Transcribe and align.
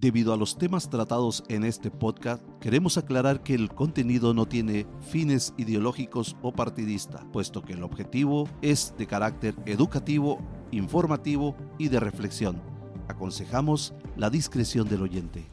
Debido 0.00 0.32
a 0.32 0.38
los 0.38 0.56
temas 0.56 0.88
tratados 0.88 1.44
en 1.48 1.62
este 1.62 1.90
podcast, 1.90 2.42
queremos 2.58 2.96
aclarar 2.96 3.42
que 3.42 3.52
el 3.52 3.68
contenido 3.68 4.32
no 4.32 4.46
tiene 4.46 4.86
fines 5.02 5.52
ideológicos 5.58 6.38
o 6.40 6.52
partidista, 6.52 7.22
puesto 7.34 7.60
que 7.60 7.74
el 7.74 7.82
objetivo 7.82 8.48
es 8.62 8.94
de 8.96 9.06
carácter 9.06 9.54
educativo, 9.66 10.38
informativo 10.70 11.54
y 11.76 11.88
de 11.88 12.00
reflexión. 12.00 12.62
Aconsejamos 13.08 13.92
la 14.16 14.30
discreción 14.30 14.88
del 14.88 15.02
oyente. 15.02 15.44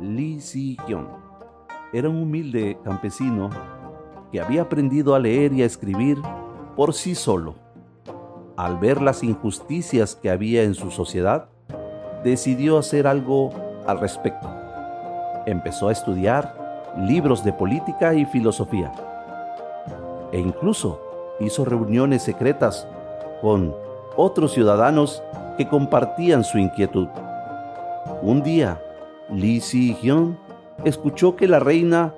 Li 0.00 0.40
Si-hyun 0.40 1.06
era 1.92 2.08
un 2.08 2.16
humilde 2.16 2.76
campesino 2.82 3.50
que 4.32 4.40
había 4.40 4.62
aprendido 4.62 5.14
a 5.14 5.20
leer 5.20 5.52
y 5.52 5.62
a 5.62 5.66
escribir 5.66 6.18
por 6.74 6.92
sí 6.92 7.14
solo. 7.14 7.65
Al 8.56 8.78
ver 8.78 9.02
las 9.02 9.22
injusticias 9.22 10.14
que 10.14 10.30
había 10.30 10.62
en 10.62 10.74
su 10.74 10.90
sociedad, 10.90 11.48
decidió 12.24 12.78
hacer 12.78 13.06
algo 13.06 13.50
al 13.86 14.00
respecto. 14.00 14.48
Empezó 15.44 15.88
a 15.88 15.92
estudiar 15.92 16.94
libros 16.96 17.44
de 17.44 17.52
política 17.52 18.14
y 18.14 18.24
filosofía 18.24 18.90
e 20.32 20.40
incluso 20.40 21.00
hizo 21.38 21.66
reuniones 21.66 22.22
secretas 22.22 22.88
con 23.42 23.74
otros 24.16 24.52
ciudadanos 24.54 25.22
que 25.58 25.68
compartían 25.68 26.42
su 26.42 26.58
inquietud. 26.58 27.08
Un 28.22 28.42
día, 28.42 28.80
Lee 29.30 29.60
Si-hyun 29.60 30.38
escuchó 30.84 31.36
que 31.36 31.46
la 31.46 31.58
reina 31.58 32.14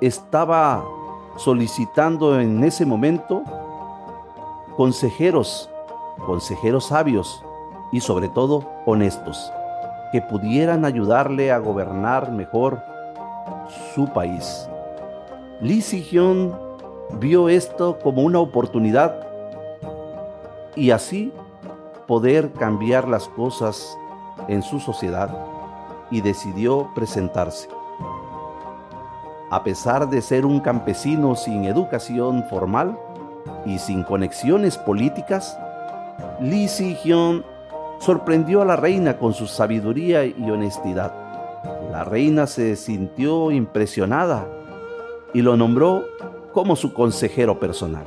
estaba 0.00 0.84
solicitando 1.36 2.40
en 2.40 2.64
ese 2.64 2.84
momento 2.84 3.44
consejeros, 4.78 5.68
consejeros 6.24 6.86
sabios 6.86 7.44
y 7.90 7.98
sobre 7.98 8.28
todo 8.28 8.62
honestos, 8.86 9.52
que 10.12 10.22
pudieran 10.22 10.84
ayudarle 10.84 11.50
a 11.50 11.58
gobernar 11.58 12.30
mejor 12.30 12.80
su 13.92 14.06
país. 14.06 14.68
Lee 15.60 15.80
Si-hyun 15.80 16.54
vio 17.18 17.48
esto 17.48 17.98
como 17.98 18.22
una 18.22 18.38
oportunidad 18.38 19.26
y 20.76 20.92
así 20.92 21.32
poder 22.06 22.52
cambiar 22.52 23.08
las 23.08 23.26
cosas 23.30 23.98
en 24.46 24.62
su 24.62 24.78
sociedad 24.78 25.36
y 26.08 26.20
decidió 26.20 26.88
presentarse. 26.94 27.68
A 29.50 29.64
pesar 29.64 30.08
de 30.08 30.22
ser 30.22 30.46
un 30.46 30.60
campesino 30.60 31.34
sin 31.34 31.64
educación 31.64 32.44
formal 32.48 32.96
y 33.64 33.78
sin 33.78 34.02
conexiones 34.02 34.78
políticas, 34.78 35.58
Lee 36.40 36.68
Si-hyun 36.68 37.44
sorprendió 38.00 38.62
a 38.62 38.64
la 38.64 38.76
reina 38.76 39.18
con 39.18 39.34
su 39.34 39.46
sabiduría 39.46 40.24
y 40.24 40.50
honestidad. 40.50 41.12
La 41.90 42.04
reina 42.04 42.46
se 42.46 42.76
sintió 42.76 43.50
impresionada 43.50 44.46
y 45.34 45.42
lo 45.42 45.56
nombró 45.56 46.04
como 46.52 46.76
su 46.76 46.92
consejero 46.92 47.58
personal. 47.58 48.06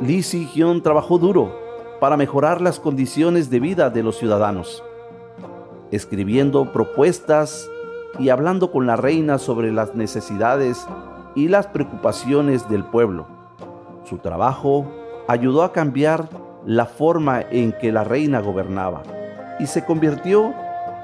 Lee 0.00 0.22
Si-hyun 0.22 0.82
trabajó 0.82 1.18
duro 1.18 1.52
para 2.00 2.16
mejorar 2.16 2.60
las 2.60 2.80
condiciones 2.80 3.50
de 3.50 3.60
vida 3.60 3.90
de 3.90 4.02
los 4.02 4.18
ciudadanos, 4.18 4.82
escribiendo 5.90 6.72
propuestas 6.72 7.68
y 8.18 8.28
hablando 8.28 8.70
con 8.70 8.86
la 8.86 8.96
reina 8.96 9.38
sobre 9.38 9.72
las 9.72 9.94
necesidades 9.94 10.86
y 11.34 11.48
las 11.48 11.66
preocupaciones 11.66 12.68
del 12.68 12.84
pueblo. 12.84 13.41
Su 14.04 14.18
trabajo 14.18 14.86
ayudó 15.28 15.62
a 15.62 15.72
cambiar 15.72 16.28
la 16.64 16.86
forma 16.86 17.42
en 17.50 17.72
que 17.72 17.92
la 17.92 18.04
reina 18.04 18.40
gobernaba 18.40 19.02
y 19.58 19.66
se 19.66 19.84
convirtió 19.84 20.54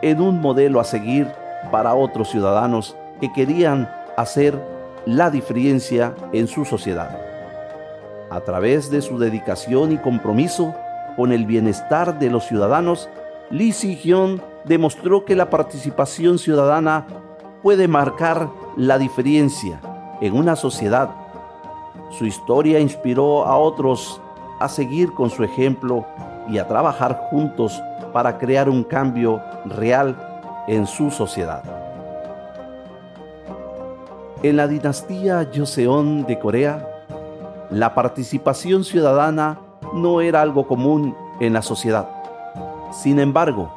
en 0.02 0.20
un 0.20 0.40
modelo 0.40 0.80
a 0.80 0.84
seguir 0.84 1.28
para 1.70 1.94
otros 1.94 2.28
ciudadanos 2.30 2.96
que 3.20 3.32
querían 3.32 3.90
hacer 4.16 4.58
la 5.06 5.30
diferencia 5.30 6.14
en 6.32 6.46
su 6.46 6.64
sociedad. 6.64 7.18
A 8.30 8.40
través 8.40 8.90
de 8.90 9.00
su 9.00 9.18
dedicación 9.18 9.92
y 9.92 9.96
compromiso 9.96 10.74
con 11.16 11.32
el 11.32 11.46
bienestar 11.46 12.18
de 12.18 12.30
los 12.30 12.44
ciudadanos, 12.44 13.08
Lee 13.50 13.72
Si-hyun 13.72 14.42
demostró 14.64 15.24
que 15.24 15.34
la 15.34 15.50
participación 15.50 16.38
ciudadana 16.38 17.06
puede 17.62 17.88
marcar 17.88 18.50
la 18.76 18.98
diferencia 18.98 19.80
en 20.20 20.36
una 20.36 20.56
sociedad. 20.56 21.10
Su 22.10 22.24
historia 22.24 22.80
inspiró 22.80 23.44
a 23.44 23.56
otros 23.56 24.20
a 24.60 24.68
seguir 24.68 25.12
con 25.14 25.30
su 25.30 25.44
ejemplo 25.44 26.04
y 26.48 26.58
a 26.58 26.66
trabajar 26.66 27.28
juntos 27.30 27.80
para 28.12 28.38
crear 28.38 28.68
un 28.68 28.82
cambio 28.82 29.40
real 29.66 30.16
en 30.66 30.86
su 30.86 31.10
sociedad. 31.10 31.62
En 34.42 34.56
la 34.56 34.66
dinastía 34.66 35.48
Joseon 35.54 36.24
de 36.24 36.38
Corea, 36.38 36.88
la 37.70 37.94
participación 37.94 38.84
ciudadana 38.84 39.58
no 39.92 40.20
era 40.20 40.40
algo 40.40 40.66
común 40.66 41.14
en 41.40 41.52
la 41.52 41.62
sociedad. 41.62 42.08
Sin 42.90 43.18
embargo, 43.18 43.70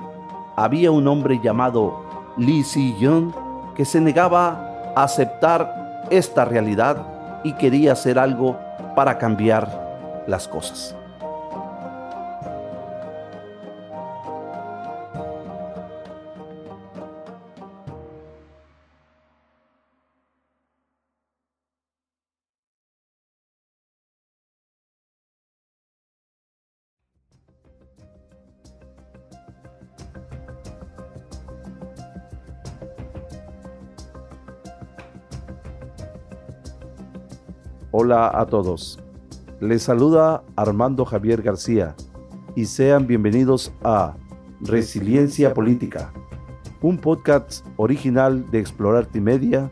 había 0.55 0.91
un 0.91 1.07
hombre 1.07 1.39
llamado 1.43 2.01
Lee 2.37 2.63
Si-young 2.63 3.33
que 3.75 3.85
se 3.85 3.99
negaba 3.99 4.93
a 4.95 5.03
aceptar 5.03 6.05
esta 6.09 6.45
realidad 6.45 7.20
y 7.43 7.53
quería 7.53 7.93
hacer 7.93 8.19
algo 8.19 8.59
para 8.95 9.17
cambiar 9.17 10.23
las 10.27 10.47
cosas. 10.47 10.95
Hola 37.93 38.31
a 38.33 38.45
todos. 38.45 38.99
Les 39.59 39.83
saluda 39.83 40.45
Armando 40.55 41.03
Javier 41.03 41.41
García 41.41 41.93
y 42.55 42.63
sean 42.63 43.05
bienvenidos 43.05 43.73
a 43.83 44.15
Resiliencia 44.61 45.53
Política, 45.53 46.13
un 46.81 46.97
podcast 46.97 47.65
original 47.75 48.49
de 48.49 48.59
Explorarte 48.59 49.19
Media. 49.19 49.69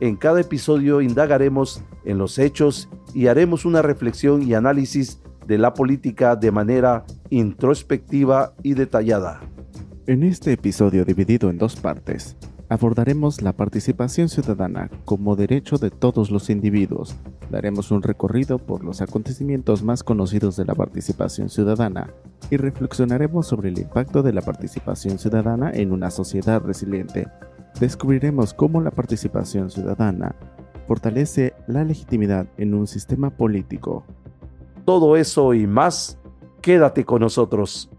En 0.00 0.16
cada 0.16 0.40
episodio 0.40 1.02
indagaremos 1.02 1.82
en 2.06 2.16
los 2.16 2.38
hechos 2.38 2.88
y 3.12 3.26
haremos 3.26 3.66
una 3.66 3.82
reflexión 3.82 4.42
y 4.42 4.54
análisis 4.54 5.20
de 5.46 5.58
la 5.58 5.74
política 5.74 6.36
de 6.36 6.50
manera 6.50 7.04
introspectiva 7.28 8.54
y 8.62 8.72
detallada. 8.72 9.42
En 10.06 10.22
este 10.22 10.54
episodio 10.54 11.04
dividido 11.04 11.50
en 11.50 11.58
dos 11.58 11.76
partes, 11.76 12.34
abordaremos 12.68 13.42
la 13.42 13.52
participación 13.52 14.28
ciudadana 14.28 14.90
como 15.04 15.36
derecho 15.36 15.78
de 15.78 15.90
todos 15.90 16.30
los 16.30 16.50
individuos 16.50 17.16
Daremos 17.50 17.90
un 17.90 18.02
recorrido 18.02 18.58
por 18.58 18.84
los 18.84 19.00
acontecimientos 19.00 19.82
más 19.82 20.02
conocidos 20.02 20.56
de 20.56 20.66
la 20.66 20.74
participación 20.74 21.48
ciudadana 21.48 22.12
y 22.50 22.58
reflexionaremos 22.58 23.46
sobre 23.46 23.70
el 23.70 23.78
impacto 23.78 24.22
de 24.22 24.34
la 24.34 24.42
participación 24.42 25.18
ciudadana 25.18 25.70
en 25.72 25.92
una 25.92 26.10
sociedad 26.10 26.60
resiliente. 26.60 27.26
Descubriremos 27.80 28.52
cómo 28.52 28.82
la 28.82 28.90
participación 28.90 29.70
ciudadana 29.70 30.34
fortalece 30.86 31.54
la 31.66 31.84
legitimidad 31.84 32.46
en 32.58 32.74
un 32.74 32.86
sistema 32.86 33.30
político. 33.30 34.04
Todo 34.84 35.16
eso 35.16 35.54
y 35.54 35.66
más, 35.66 36.18
quédate 36.60 37.04
con 37.04 37.20
nosotros. 37.20 37.90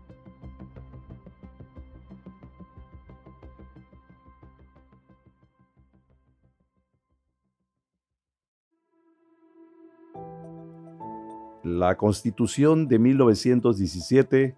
La 11.77 11.97
Constitución 11.97 12.87
de 12.87 12.97
1917 12.97 14.55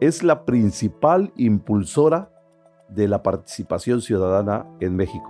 es 0.00 0.22
la 0.22 0.44
principal 0.44 1.32
impulsora 1.36 2.30
de 2.88 3.08
la 3.08 3.24
participación 3.24 4.00
ciudadana 4.00 4.64
en 4.78 4.94
México. 4.94 5.28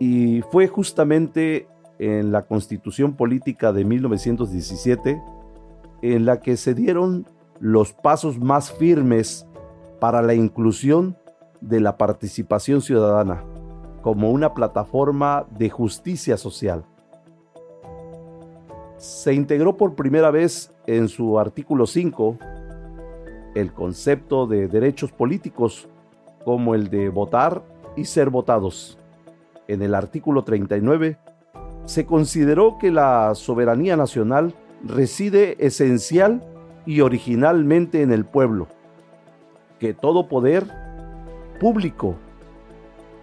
Y 0.00 0.42
fue 0.50 0.66
justamente 0.66 1.68
en 2.00 2.32
la 2.32 2.42
Constitución 2.42 3.14
Política 3.14 3.72
de 3.72 3.84
1917 3.84 5.22
en 6.02 6.24
la 6.24 6.40
que 6.40 6.56
se 6.56 6.74
dieron 6.74 7.24
los 7.60 7.92
pasos 7.92 8.40
más 8.40 8.72
firmes 8.72 9.46
para 10.00 10.22
la 10.22 10.34
inclusión 10.34 11.16
de 11.60 11.78
la 11.78 11.96
participación 11.98 12.80
ciudadana 12.82 13.44
como 14.02 14.32
una 14.32 14.54
plataforma 14.54 15.46
de 15.56 15.70
justicia 15.70 16.36
social. 16.36 16.84
Se 18.98 19.32
integró 19.32 19.76
por 19.76 19.94
primera 19.94 20.30
vez 20.30 20.72
en 20.86 21.08
su 21.08 21.38
artículo 21.38 21.86
5 21.86 22.38
el 23.54 23.72
concepto 23.72 24.46
de 24.46 24.68
derechos 24.68 25.12
políticos 25.12 25.88
como 26.44 26.74
el 26.74 26.90
de 26.90 27.08
votar 27.08 27.62
y 27.96 28.04
ser 28.04 28.30
votados. 28.30 28.98
En 29.68 29.82
el 29.82 29.94
artículo 29.94 30.42
39 30.42 31.16
se 31.84 32.06
consideró 32.06 32.78
que 32.78 32.90
la 32.90 33.34
soberanía 33.34 33.96
nacional 33.96 34.54
reside 34.84 35.56
esencial 35.64 36.42
y 36.84 37.00
originalmente 37.00 38.02
en 38.02 38.12
el 38.12 38.24
pueblo, 38.24 38.66
que 39.78 39.94
todo 39.94 40.28
poder 40.28 40.66
público 41.60 42.16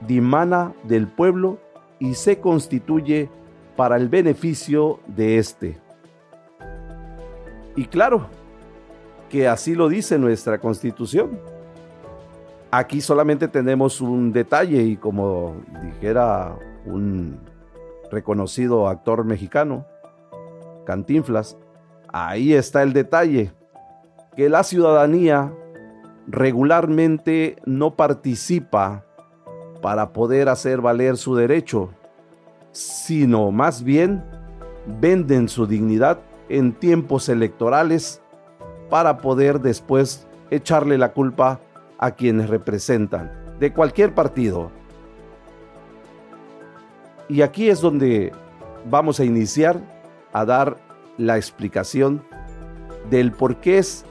dimana 0.07 0.73
del 0.83 1.07
pueblo 1.07 1.57
y 1.99 2.15
se 2.15 2.39
constituye 2.39 3.29
para 3.75 3.97
el 3.97 4.09
beneficio 4.09 4.99
de 5.07 5.37
éste. 5.37 5.77
Y 7.75 7.85
claro, 7.85 8.27
que 9.29 9.47
así 9.47 9.75
lo 9.75 9.89
dice 9.89 10.17
nuestra 10.17 10.59
constitución. 10.59 11.39
Aquí 12.71 13.01
solamente 13.01 13.47
tenemos 13.47 14.01
un 14.01 14.31
detalle 14.31 14.83
y 14.83 14.97
como 14.97 15.55
dijera 15.83 16.55
un 16.85 17.39
reconocido 18.11 18.87
actor 18.87 19.23
mexicano, 19.25 19.85
Cantinflas, 20.85 21.57
ahí 22.13 22.53
está 22.53 22.83
el 22.83 22.93
detalle, 22.93 23.51
que 24.35 24.49
la 24.49 24.63
ciudadanía 24.63 25.53
regularmente 26.27 27.57
no 27.65 27.95
participa 27.95 29.03
para 29.81 30.13
poder 30.13 30.49
hacer 30.49 30.81
valer 30.81 31.17
su 31.17 31.35
derecho, 31.35 31.89
sino 32.75 33.51
más 33.51 33.83
bien 33.85 34.21
venden 34.99 35.47
su 35.47 35.65
dignidad 35.65 36.19
en 36.49 36.73
tiempos 36.73 37.29
electorales 37.29 38.21
para 38.89 39.19
poder 39.19 39.61
después 39.61 40.27
echarle 40.51 40.97
la 40.97 41.13
culpa 41.13 41.61
a 41.97 42.11
quienes 42.11 42.49
representan, 42.49 43.31
de 43.61 43.71
cualquier 43.71 44.13
partido. 44.13 44.71
Y 47.29 47.43
aquí 47.43 47.69
es 47.69 47.79
donde 47.79 48.33
vamos 48.89 49.21
a 49.21 49.23
iniciar 49.23 49.79
a 50.33 50.43
dar 50.43 50.75
la 51.17 51.37
explicación 51.37 52.23
del 53.09 53.31
por 53.31 53.55
qué 53.61 53.77
es 53.77 54.03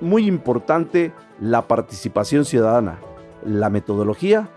muy 0.00 0.26
importante 0.26 1.12
la 1.40 1.68
participación 1.68 2.44
ciudadana, 2.44 2.98
la 3.44 3.70
metodología 3.70 4.48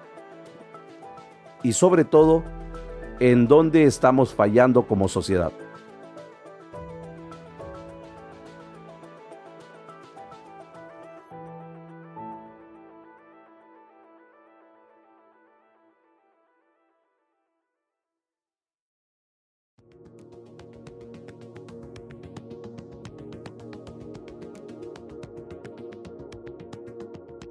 y 1.62 1.74
sobre 1.74 2.06
todo 2.06 2.55
en 3.20 3.48
dónde 3.48 3.84
estamos 3.84 4.34
fallando 4.34 4.84
como 4.84 5.08
sociedad. 5.08 5.52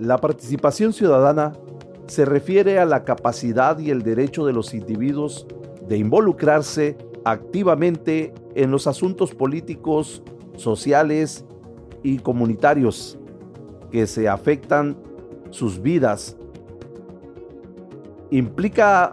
La 0.05 0.19
participación 0.19 0.93
ciudadana 0.93 1.55
se 2.09 2.27
refiere 2.27 2.79
a 2.79 2.85
la 2.85 3.05
capacidad 3.05 3.79
y 3.79 3.91
el 3.91 4.03
derecho 4.03 4.45
de 4.45 4.53
los 4.53 4.75
individuos 4.75 5.47
de 5.89 5.99
involucrarse 5.99 6.97
activamente 7.25 8.33
en 8.55 8.71
los 8.71 8.87
asuntos 8.87 9.35
políticos, 9.35 10.23
sociales 10.57 11.45
y 12.03 12.19
comunitarios 12.19 13.19
que 13.91 14.07
se 14.07 14.29
afectan 14.29 14.97
sus 15.51 15.81
vidas. 15.81 16.37
Implica 18.31 19.13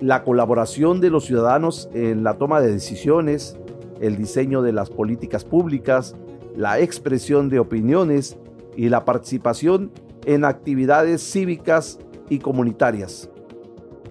la 0.00 0.24
colaboración 0.24 1.00
de 1.00 1.10
los 1.10 1.24
ciudadanos 1.24 1.88
en 1.94 2.24
la 2.24 2.34
toma 2.34 2.60
de 2.60 2.72
decisiones, 2.72 3.56
el 4.00 4.16
diseño 4.16 4.62
de 4.62 4.72
las 4.72 4.90
políticas 4.90 5.44
públicas, 5.44 6.14
la 6.54 6.80
expresión 6.80 7.48
de 7.48 7.58
opiniones 7.58 8.36
y 8.76 8.88
la 8.88 9.04
participación 9.04 9.90
en 10.26 10.44
actividades 10.44 11.22
cívicas 11.22 11.98
y 12.28 12.40
comunitarias. 12.40 13.30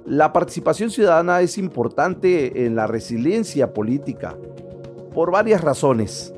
La 0.06 0.32
participación 0.34 0.92
ciudadana 0.92 1.42
es 1.42 1.58
importante 1.58 2.66
en 2.66 2.76
la 2.76 2.86
resiliencia 2.86 3.74
política 3.74 4.38
por 5.16 5.32
varias 5.32 5.62
razones. 5.62 6.32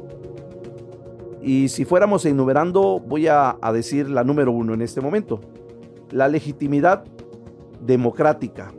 Y 1.41 1.67
si 1.67 1.83
fuéramos 1.83 2.25
enumerando, 2.25 3.01
voy 3.05 3.27
a, 3.27 3.57
decir 3.73 4.09
la 4.09 4.23
número 4.23 4.53
uno 4.53 4.73
en 4.73 4.81
este 4.81 5.01
momento. 5.01 5.41
La 6.11 6.29
legitimidad 6.29 7.03
democrática. 7.81 8.71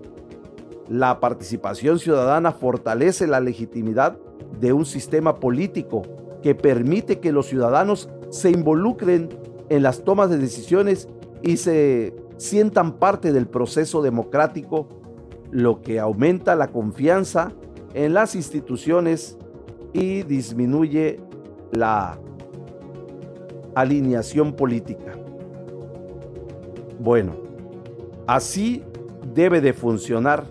La 0.88 1.20
participación 1.20 1.98
ciudadana 1.98 2.52
fortalece 2.52 3.26
la 3.26 3.40
legitimidad 3.40 4.18
de 4.58 4.72
un 4.72 4.86
sistema 4.86 5.38
político 5.38 6.00
que 6.42 6.54
permite 6.54 7.20
que 7.20 7.30
los 7.30 7.46
ciudadanos 7.46 8.08
se 8.30 8.50
involucren 8.50 9.28
en 9.68 9.82
las 9.82 10.02
tomas 10.02 10.30
de 10.30 10.38
decisiones 10.38 11.08
y 11.42 11.58
se 11.58 12.14
sientan 12.38 12.94
parte 12.94 13.32
del 13.32 13.46
proceso 13.46 14.00
democrático, 14.00 14.88
lo 15.50 15.82
que 15.82 16.00
aumenta 16.00 16.56
la 16.56 16.68
confianza 16.68 17.52
en 17.94 18.14
las 18.14 18.34
instituciones 18.34 19.36
y 19.92 20.22
disminuye 20.22 21.20
la 21.72 22.18
alineación 23.74 24.54
política. 24.54 25.12
Bueno, 26.98 27.36
así 28.26 28.84
debe 29.34 29.60
de 29.60 29.72
funcionar, 29.72 30.46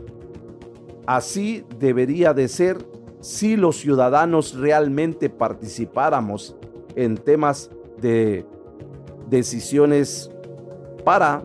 así 1.05 1.65
debería 1.79 2.33
de 2.33 2.47
ser 2.47 2.77
si 3.19 3.57
los 3.57 3.77
ciudadanos 3.77 4.55
realmente 4.55 5.29
participáramos 5.29 6.55
en 6.95 7.17
temas 7.17 7.69
de 7.99 8.45
decisiones 9.29 10.31
para 11.03 11.43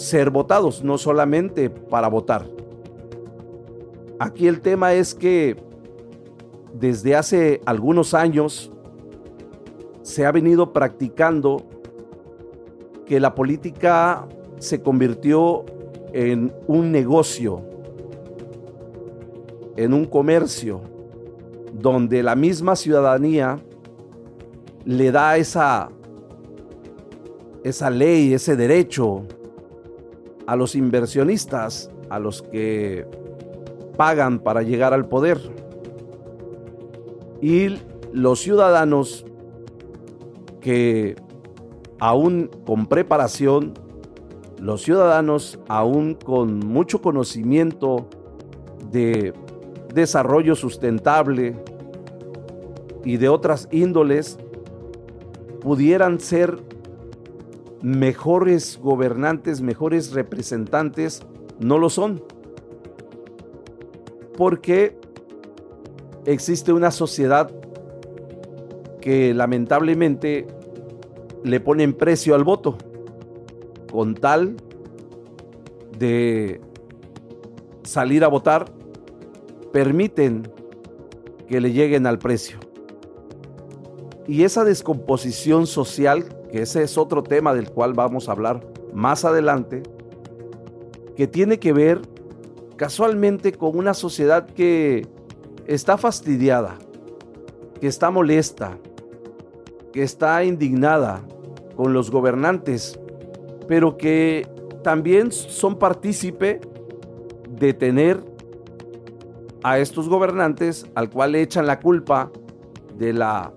ser 0.00 0.30
votados, 0.30 0.82
no 0.82 0.96
solamente 0.96 1.68
para 1.68 2.08
votar. 2.08 2.46
Aquí 4.18 4.48
el 4.48 4.60
tema 4.62 4.94
es 4.94 5.14
que 5.14 5.56
desde 6.72 7.14
hace 7.16 7.60
algunos 7.66 8.14
años 8.14 8.72
se 10.00 10.24
ha 10.24 10.32
venido 10.32 10.72
practicando 10.72 11.62
que 13.04 13.20
la 13.20 13.34
política 13.34 14.26
se 14.58 14.80
convirtió 14.80 15.66
en 16.14 16.52
un 16.66 16.90
negocio, 16.90 17.60
en 19.76 19.92
un 19.92 20.06
comercio, 20.06 20.80
donde 21.74 22.22
la 22.22 22.36
misma 22.36 22.74
ciudadanía 22.74 23.58
le 24.84 25.12
da 25.12 25.36
esa 25.36 25.90
esa 27.62 27.90
ley, 27.90 28.32
ese 28.32 28.56
derecho 28.56 29.26
a 30.50 30.56
los 30.56 30.74
inversionistas, 30.74 31.92
a 32.08 32.18
los 32.18 32.42
que 32.42 33.06
pagan 33.96 34.40
para 34.40 34.62
llegar 34.62 34.92
al 34.92 35.06
poder. 35.06 35.38
Y 37.40 37.78
los 38.12 38.40
ciudadanos 38.40 39.24
que 40.60 41.14
aún 42.00 42.50
con 42.66 42.86
preparación, 42.86 43.74
los 44.58 44.82
ciudadanos 44.82 45.60
aún 45.68 46.14
con 46.14 46.58
mucho 46.58 47.00
conocimiento 47.00 48.08
de 48.90 49.32
desarrollo 49.94 50.56
sustentable 50.56 51.62
y 53.04 53.18
de 53.18 53.28
otras 53.28 53.68
índoles, 53.70 54.36
pudieran 55.60 56.18
ser 56.18 56.58
mejores 57.82 58.78
gobernantes, 58.80 59.60
mejores 59.60 60.12
representantes, 60.12 61.22
no 61.58 61.78
lo 61.78 61.90
son. 61.90 62.22
Porque 64.36 64.96
existe 66.24 66.72
una 66.72 66.90
sociedad 66.90 67.50
que 69.00 69.34
lamentablemente 69.34 70.46
le 71.42 71.60
ponen 71.60 71.94
precio 71.94 72.34
al 72.34 72.44
voto 72.44 72.76
con 73.90 74.14
tal 74.14 74.56
de 75.98 76.60
salir 77.82 78.24
a 78.24 78.28
votar, 78.28 78.66
permiten 79.72 80.50
que 81.48 81.60
le 81.60 81.72
lleguen 81.72 82.06
al 82.06 82.18
precio. 82.18 82.58
Y 84.26 84.44
esa 84.44 84.64
descomposición 84.64 85.66
social 85.66 86.39
que 86.50 86.62
ese 86.62 86.82
es 86.82 86.98
otro 86.98 87.22
tema 87.22 87.54
del 87.54 87.70
cual 87.70 87.94
vamos 87.94 88.28
a 88.28 88.32
hablar 88.32 88.60
más 88.92 89.24
adelante, 89.24 89.82
que 91.16 91.26
tiene 91.26 91.58
que 91.58 91.72
ver 91.72 92.00
casualmente 92.76 93.52
con 93.52 93.76
una 93.76 93.94
sociedad 93.94 94.46
que 94.46 95.06
está 95.66 95.98
fastidiada, 95.98 96.78
que 97.80 97.86
está 97.86 98.10
molesta, 98.10 98.78
que 99.92 100.02
está 100.02 100.44
indignada 100.44 101.22
con 101.76 101.92
los 101.92 102.10
gobernantes, 102.10 102.98
pero 103.68 103.96
que 103.96 104.46
también 104.82 105.30
son 105.32 105.78
partícipe 105.78 106.60
de 107.48 107.74
tener 107.74 108.22
a 109.62 109.78
estos 109.78 110.08
gobernantes 110.08 110.86
al 110.94 111.10
cual 111.10 111.32
le 111.32 111.42
echan 111.42 111.66
la 111.66 111.80
culpa 111.80 112.30
de 112.96 113.12
la 113.12 113.52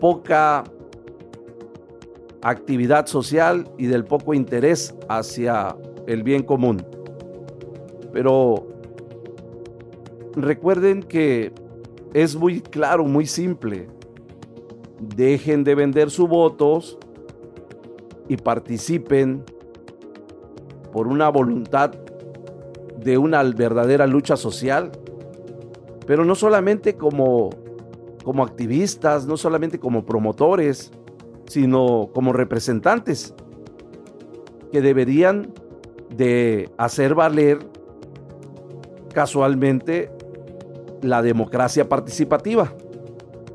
poca 0.00 0.64
actividad 2.42 3.06
social 3.06 3.70
y 3.78 3.86
del 3.86 4.04
poco 4.04 4.34
interés 4.34 4.94
hacia 5.08 5.76
el 6.06 6.22
bien 6.22 6.42
común. 6.42 6.84
Pero 8.12 8.66
recuerden 10.34 11.02
que 11.02 11.52
es 12.14 12.36
muy 12.36 12.60
claro, 12.60 13.04
muy 13.04 13.26
simple. 13.26 13.88
Dejen 15.16 15.64
de 15.64 15.74
vender 15.74 16.10
sus 16.10 16.28
votos 16.28 16.98
y 18.28 18.36
participen 18.36 19.44
por 20.92 21.06
una 21.06 21.28
voluntad 21.28 21.92
de 23.02 23.16
una 23.16 23.42
verdadera 23.42 24.06
lucha 24.06 24.36
social, 24.36 24.90
pero 26.06 26.24
no 26.24 26.34
solamente 26.34 26.96
como, 26.96 27.50
como 28.24 28.42
activistas, 28.42 29.26
no 29.26 29.36
solamente 29.36 29.78
como 29.78 30.04
promotores, 30.04 30.92
sino 31.50 32.10
como 32.14 32.32
representantes 32.32 33.34
que 34.70 34.80
deberían 34.80 35.52
de 36.14 36.70
hacer 36.78 37.16
valer 37.16 37.58
casualmente 39.12 40.12
la 41.02 41.22
democracia 41.22 41.88
participativa, 41.88 42.72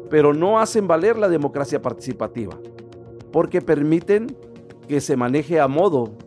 pero 0.09 0.33
no 0.33 0.59
hacen 0.59 0.89
valer 0.89 1.17
la 1.17 1.29
democracia 1.29 1.81
participativa 1.81 2.59
porque 3.31 3.61
permiten 3.61 4.27
que 4.89 4.99
se 4.99 5.15
maneje 5.15 5.61
a 5.61 5.69
modo. 5.69 6.17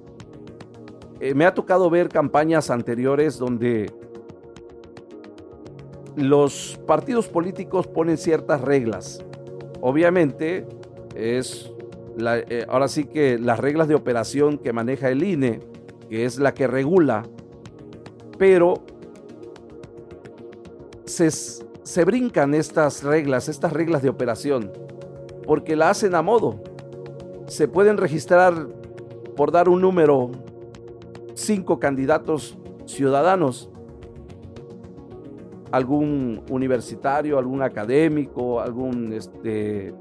Eh, 1.20 1.34
me 1.34 1.44
ha 1.44 1.52
tocado 1.52 1.90
ver 1.90 2.08
campañas 2.08 2.70
anteriores 2.70 3.36
donde 3.36 3.92
los 6.16 6.80
partidos 6.86 7.28
políticos 7.28 7.86
ponen 7.86 8.16
ciertas 8.16 8.62
reglas. 8.62 9.22
Obviamente 9.82 10.66
es 11.18 11.70
eh, 12.20 12.66
ahora 12.68 12.88
sí 12.88 13.04
que 13.04 13.38
las 13.38 13.60
reglas 13.60 13.86
de 13.88 13.94
operación 13.94 14.58
que 14.58 14.72
maneja 14.72 15.08
el 15.08 15.22
INE, 15.22 15.60
que 16.08 16.24
es 16.24 16.38
la 16.38 16.54
que 16.54 16.66
regula, 16.66 17.24
pero 18.38 18.74
se, 21.04 21.30
se 21.30 22.04
brincan 22.04 22.54
estas 22.54 23.02
reglas, 23.02 23.48
estas 23.48 23.72
reglas 23.72 24.02
de 24.02 24.08
operación, 24.08 24.72
porque 25.44 25.76
la 25.76 25.90
hacen 25.90 26.14
a 26.14 26.22
modo. 26.22 26.62
Se 27.46 27.68
pueden 27.68 27.96
registrar, 27.96 28.54
por 29.36 29.52
dar 29.52 29.68
un 29.68 29.80
número, 29.80 30.30
cinco 31.34 31.78
candidatos 31.78 32.58
ciudadanos, 32.86 33.70
algún 35.70 36.42
universitario, 36.50 37.38
algún 37.38 37.62
académico, 37.62 38.60
algún 38.60 39.12
este, 39.12 39.94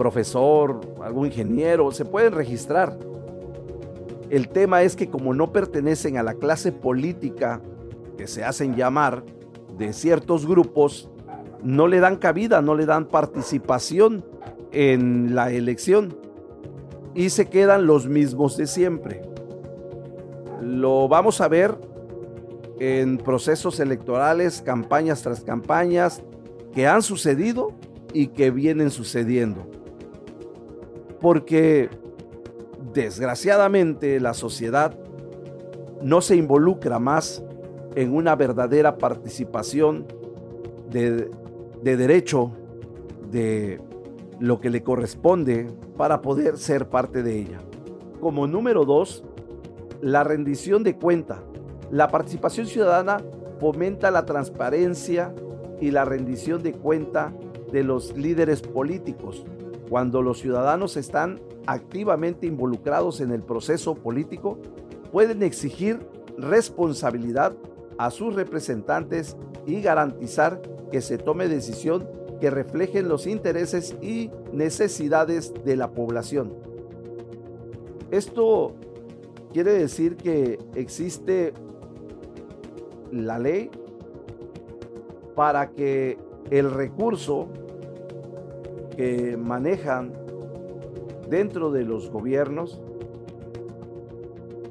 profesor, 0.00 0.80
algún 1.02 1.26
ingeniero, 1.26 1.92
se 1.92 2.06
pueden 2.06 2.32
registrar. 2.32 2.96
El 4.30 4.48
tema 4.48 4.80
es 4.80 4.96
que 4.96 5.10
como 5.10 5.34
no 5.34 5.52
pertenecen 5.52 6.16
a 6.16 6.22
la 6.22 6.32
clase 6.32 6.72
política 6.72 7.60
que 8.16 8.26
se 8.26 8.42
hacen 8.42 8.76
llamar 8.76 9.22
de 9.76 9.92
ciertos 9.92 10.46
grupos, 10.46 11.10
no 11.62 11.86
le 11.86 12.00
dan 12.00 12.16
cabida, 12.16 12.62
no 12.62 12.74
le 12.76 12.86
dan 12.86 13.08
participación 13.08 14.24
en 14.72 15.34
la 15.34 15.50
elección 15.50 16.16
y 17.14 17.28
se 17.28 17.50
quedan 17.50 17.86
los 17.86 18.06
mismos 18.06 18.56
de 18.56 18.68
siempre. 18.68 19.20
Lo 20.62 21.08
vamos 21.08 21.42
a 21.42 21.48
ver 21.48 21.76
en 22.78 23.18
procesos 23.18 23.78
electorales, 23.80 24.62
campañas 24.62 25.20
tras 25.20 25.42
campañas 25.42 26.22
que 26.72 26.86
han 26.86 27.02
sucedido 27.02 27.74
y 28.14 28.28
que 28.28 28.50
vienen 28.50 28.90
sucediendo 28.90 29.66
porque 31.20 31.90
desgraciadamente 32.92 34.20
la 34.20 34.34
sociedad 34.34 34.98
no 36.02 36.20
se 36.20 36.36
involucra 36.36 36.98
más 36.98 37.42
en 37.94 38.14
una 38.14 38.36
verdadera 38.36 38.98
participación 38.98 40.06
de, 40.90 41.30
derecho 41.82 42.52
de 43.30 43.80
lo 44.38 44.60
que 44.60 44.70
le 44.70 44.82
corresponde 44.82 45.68
para 45.96 46.22
poder 46.22 46.56
ser 46.56 46.88
parte 46.88 47.22
de 47.22 47.38
ella. 47.38 47.60
Como 48.20 48.46
número 48.46 48.84
dos, 48.84 49.24
la 50.00 50.24
rendición 50.24 50.82
de 50.82 50.96
cuenta. 50.96 51.42
La 51.90 52.08
participación 52.08 52.66
ciudadana 52.66 53.18
fomenta 53.58 54.10
la 54.10 54.24
transparencia 54.24 55.34
y 55.80 55.90
la 55.90 56.04
rendición 56.04 56.62
de 56.62 56.72
cuenta 56.72 57.34
de 57.72 57.84
los 57.84 58.16
líderes 58.16 58.62
políticos, 58.62 59.44
cuando 59.90 60.22
los 60.22 60.38
ciudadanos 60.38 60.96
están 60.96 61.40
activamente 61.66 62.46
involucrados 62.46 63.20
en 63.20 63.32
el 63.32 63.42
proceso 63.42 63.96
político, 63.96 64.56
pueden 65.10 65.42
exigir 65.42 65.98
responsabilidad 66.38 67.54
a 67.98 68.12
sus 68.12 68.36
representantes 68.36 69.36
y 69.66 69.82
garantizar 69.82 70.62
que 70.92 71.00
se 71.00 71.18
tome 71.18 71.48
decisión 71.48 72.08
que 72.40 72.50
reflejen 72.50 73.08
los 73.08 73.26
intereses 73.26 73.96
y 74.00 74.30
necesidades 74.52 75.52
de 75.64 75.74
la 75.74 75.90
población. 75.90 76.54
Esto 78.12 78.76
quiere 79.52 79.72
decir 79.72 80.16
que 80.16 80.60
existe 80.76 81.52
la 83.10 83.40
ley 83.40 83.70
para 85.34 85.70
que 85.70 86.16
el 86.50 86.70
recurso 86.70 87.48
manejan 89.38 90.12
dentro 91.28 91.70
de 91.70 91.84
los 91.84 92.10
gobiernos 92.10 92.80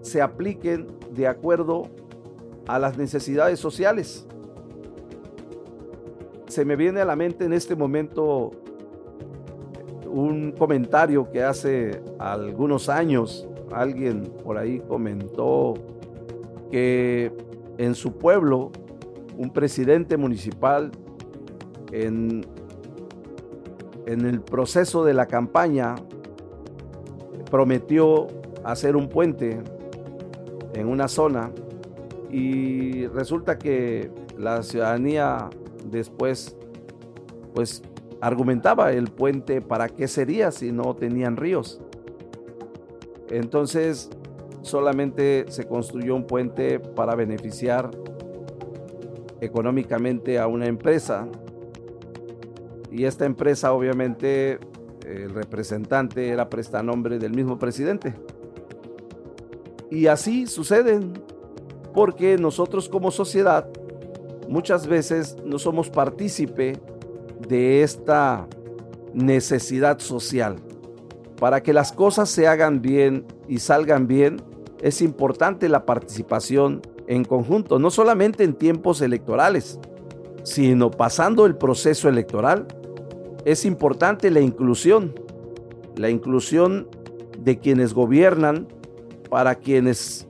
se 0.01 0.21
apliquen 0.21 0.88
de 1.12 1.27
acuerdo 1.27 1.83
a 2.67 2.79
las 2.79 2.98
necesidades 2.98 3.59
sociales. 3.59 4.27
Se 6.48 6.65
me 6.65 6.75
viene 6.75 7.01
a 7.01 7.05
la 7.05 7.15
mente 7.15 7.45
en 7.45 7.53
este 7.53 7.75
momento 7.75 8.51
un 10.05 10.51
comentario 10.51 11.29
que 11.31 11.43
hace 11.43 12.01
algunos 12.17 12.89
años 12.89 13.48
alguien 13.71 14.24
por 14.43 14.57
ahí 14.57 14.79
comentó 14.79 15.75
que 16.71 17.31
en 17.77 17.93
su 17.93 18.13
pueblo 18.13 18.71
un 19.38 19.51
presidente 19.51 20.17
municipal 20.17 20.91
en 21.91 22.45
en 24.09 24.25
el 24.25 24.41
proceso 24.41 25.05
de 25.05 25.13
la 25.13 25.27
campaña 25.27 25.93
prometió 27.51 28.25
hacer 28.63 28.95
un 28.95 29.07
puente 29.07 29.61
en 30.73 30.87
una 30.87 31.07
zona 31.07 31.51
y 32.31 33.05
resulta 33.07 33.59
que 33.59 34.09
la 34.35 34.63
ciudadanía 34.63 35.49
después 35.85 36.57
pues 37.53 37.83
argumentaba 38.19 38.91
el 38.93 39.11
puente 39.11 39.61
para 39.61 39.89
qué 39.89 40.07
sería 40.07 40.51
si 40.51 40.71
no 40.71 40.95
tenían 40.95 41.37
ríos. 41.37 41.79
Entonces 43.29 44.09
solamente 44.63 45.45
se 45.49 45.67
construyó 45.67 46.15
un 46.15 46.25
puente 46.25 46.79
para 46.79 47.13
beneficiar 47.13 47.91
económicamente 49.39 50.39
a 50.39 50.47
una 50.47 50.65
empresa 50.65 51.27
y 52.91 53.05
esta 53.05 53.25
empresa, 53.25 53.74
obviamente, 53.74 54.60
el 55.05 55.29
representante 55.34 56.29
era 56.29 56.50
prestanombre 56.50 57.19
del 57.19 57.34
mismo 57.34 57.58
presidente. 57.58 58.13
Y 59.91 60.08
así 60.08 60.48
suceden, 60.48 61.13
porque 61.93 62.38
nosotros 62.38 62.89
como 62.89 63.12
sociedad 63.12 63.67
muchas 64.48 64.88
veces 64.88 65.38
no 65.46 65.60
somos 65.60 65.89
partícipe 65.89 66.77
de 67.48 67.84
esta 67.84 68.48
necesidad 69.13 70.00
social. 70.00 70.58
Para 71.39 71.63
que 71.63 71.74
las 71.74 71.91
cosas 71.91 72.29
se 72.29 72.48
hagan 72.48 72.81
bien 72.81 73.25
y 73.48 73.60
salgan 73.60 74.08
bien, 74.08 74.41
es 74.81 75.01
importante 75.01 75.69
la 75.69 75.86
participación 75.86 76.81
en 77.08 77.24
conjunto, 77.24 77.79
no 77.79 77.89
solamente 77.89 78.43
en 78.43 78.53
tiempos 78.53 79.01
electorales, 79.01 79.79
sino 80.43 80.91
pasando 80.91 81.46
el 81.46 81.55
proceso 81.55 82.10
electoral 82.10 82.67
es 83.46 83.65
importante 83.65 84.31
la 84.31 84.41
inclusión, 84.41 85.13
la 85.96 86.10
inclusión 86.10 86.88
de 87.38 87.60
quienes 87.60 87.93
gobiernan 87.93 88.67
para 89.29 89.55
quienes 89.55 90.27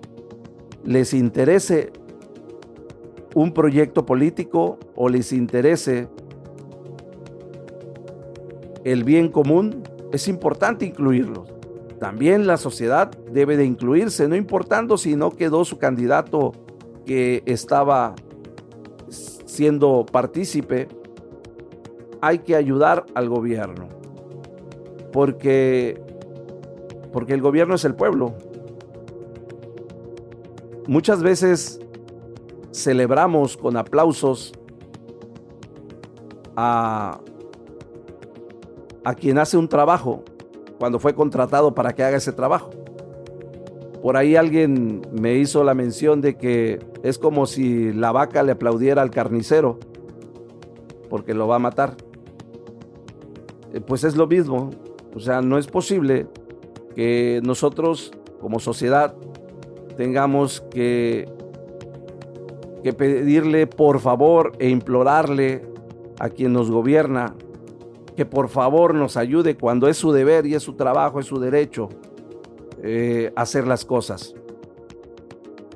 les 0.83 1.13
interese 1.13 1.91
un 3.35 3.53
proyecto 3.53 4.05
político 4.05 4.79
o 4.95 5.09
les 5.09 5.31
interese 5.33 6.07
el 8.83 9.03
bien 9.03 9.29
común, 9.29 9.83
es 10.11 10.27
importante 10.27 10.85
incluirlos. 10.85 11.47
También 11.99 12.47
la 12.47 12.57
sociedad 12.57 13.11
debe 13.31 13.57
de 13.57 13.65
incluirse, 13.65 14.27
no 14.27 14.35
importando 14.35 14.97
si 14.97 15.15
no 15.15 15.31
quedó 15.31 15.65
su 15.65 15.77
candidato 15.77 16.53
que 17.05 17.43
estaba 17.45 18.15
siendo 19.09 20.05
partícipe, 20.09 20.87
hay 22.21 22.39
que 22.39 22.55
ayudar 22.55 23.05
al 23.15 23.29
gobierno. 23.29 23.87
Porque 25.11 26.01
porque 27.11 27.33
el 27.33 27.41
gobierno 27.41 27.75
es 27.75 27.85
el 27.85 27.95
pueblo. 27.95 28.35
Muchas 30.87 31.21
veces 31.21 31.79
celebramos 32.71 33.57
con 33.57 33.77
aplausos 33.77 34.53
a, 36.55 37.19
a 39.03 39.13
quien 39.15 39.37
hace 39.37 39.57
un 39.57 39.67
trabajo 39.67 40.23
cuando 40.77 40.99
fue 40.99 41.13
contratado 41.13 41.73
para 41.73 41.93
que 41.93 42.03
haga 42.03 42.17
ese 42.17 42.31
trabajo. 42.31 42.69
Por 44.01 44.15
ahí 44.15 44.35
alguien 44.35 45.01
me 45.11 45.35
hizo 45.35 45.63
la 45.63 45.73
mención 45.73 46.21
de 46.21 46.37
que 46.37 46.79
es 47.03 47.17
como 47.17 47.45
si 47.45 47.91
la 47.91 48.11
vaca 48.11 48.43
le 48.43 48.53
aplaudiera 48.53 49.01
al 49.01 49.09
carnicero 49.09 49.77
porque 51.09 51.33
lo 51.33 51.47
va 51.47 51.57
a 51.57 51.59
matar. 51.59 51.97
Eh, 53.73 53.81
pues 53.81 54.03
es 54.03 54.15
lo 54.15 54.27
mismo. 54.27 54.71
O 55.15 55.19
sea, 55.19 55.41
no 55.41 55.57
es 55.57 55.67
posible 55.67 56.27
que 56.95 57.41
nosotros 57.43 58.11
como 58.39 58.59
sociedad 58.59 59.15
tengamos 59.97 60.61
que, 60.71 61.27
que 62.83 62.93
pedirle 62.93 63.67
por 63.67 63.99
favor 63.99 64.53
e 64.59 64.69
implorarle 64.69 65.63
a 66.19 66.29
quien 66.29 66.53
nos 66.53 66.69
gobierna 66.69 67.35
que 68.19 68.25
por 68.25 68.49
favor 68.49 68.93
nos 68.95 69.15
ayude 69.15 69.55
cuando 69.55 69.87
es 69.87 69.95
su 69.95 70.11
deber 70.11 70.45
y 70.45 70.53
es 70.53 70.61
su 70.61 70.73
trabajo, 70.73 71.21
es 71.21 71.25
su 71.25 71.39
derecho 71.39 71.87
eh, 72.83 73.31
hacer 73.37 73.65
las 73.65 73.85
cosas. 73.85 74.35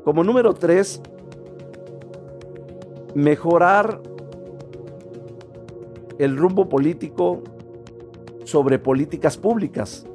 Como 0.03 0.25
número 0.25 0.53
tres, 0.53 1.01
mejorar 3.15 4.01
el 6.17 6.35
rumbo 6.35 6.67
político 6.67 7.43
sobre 8.53 8.77
políticas 8.77 9.35
públicas 9.35 10.05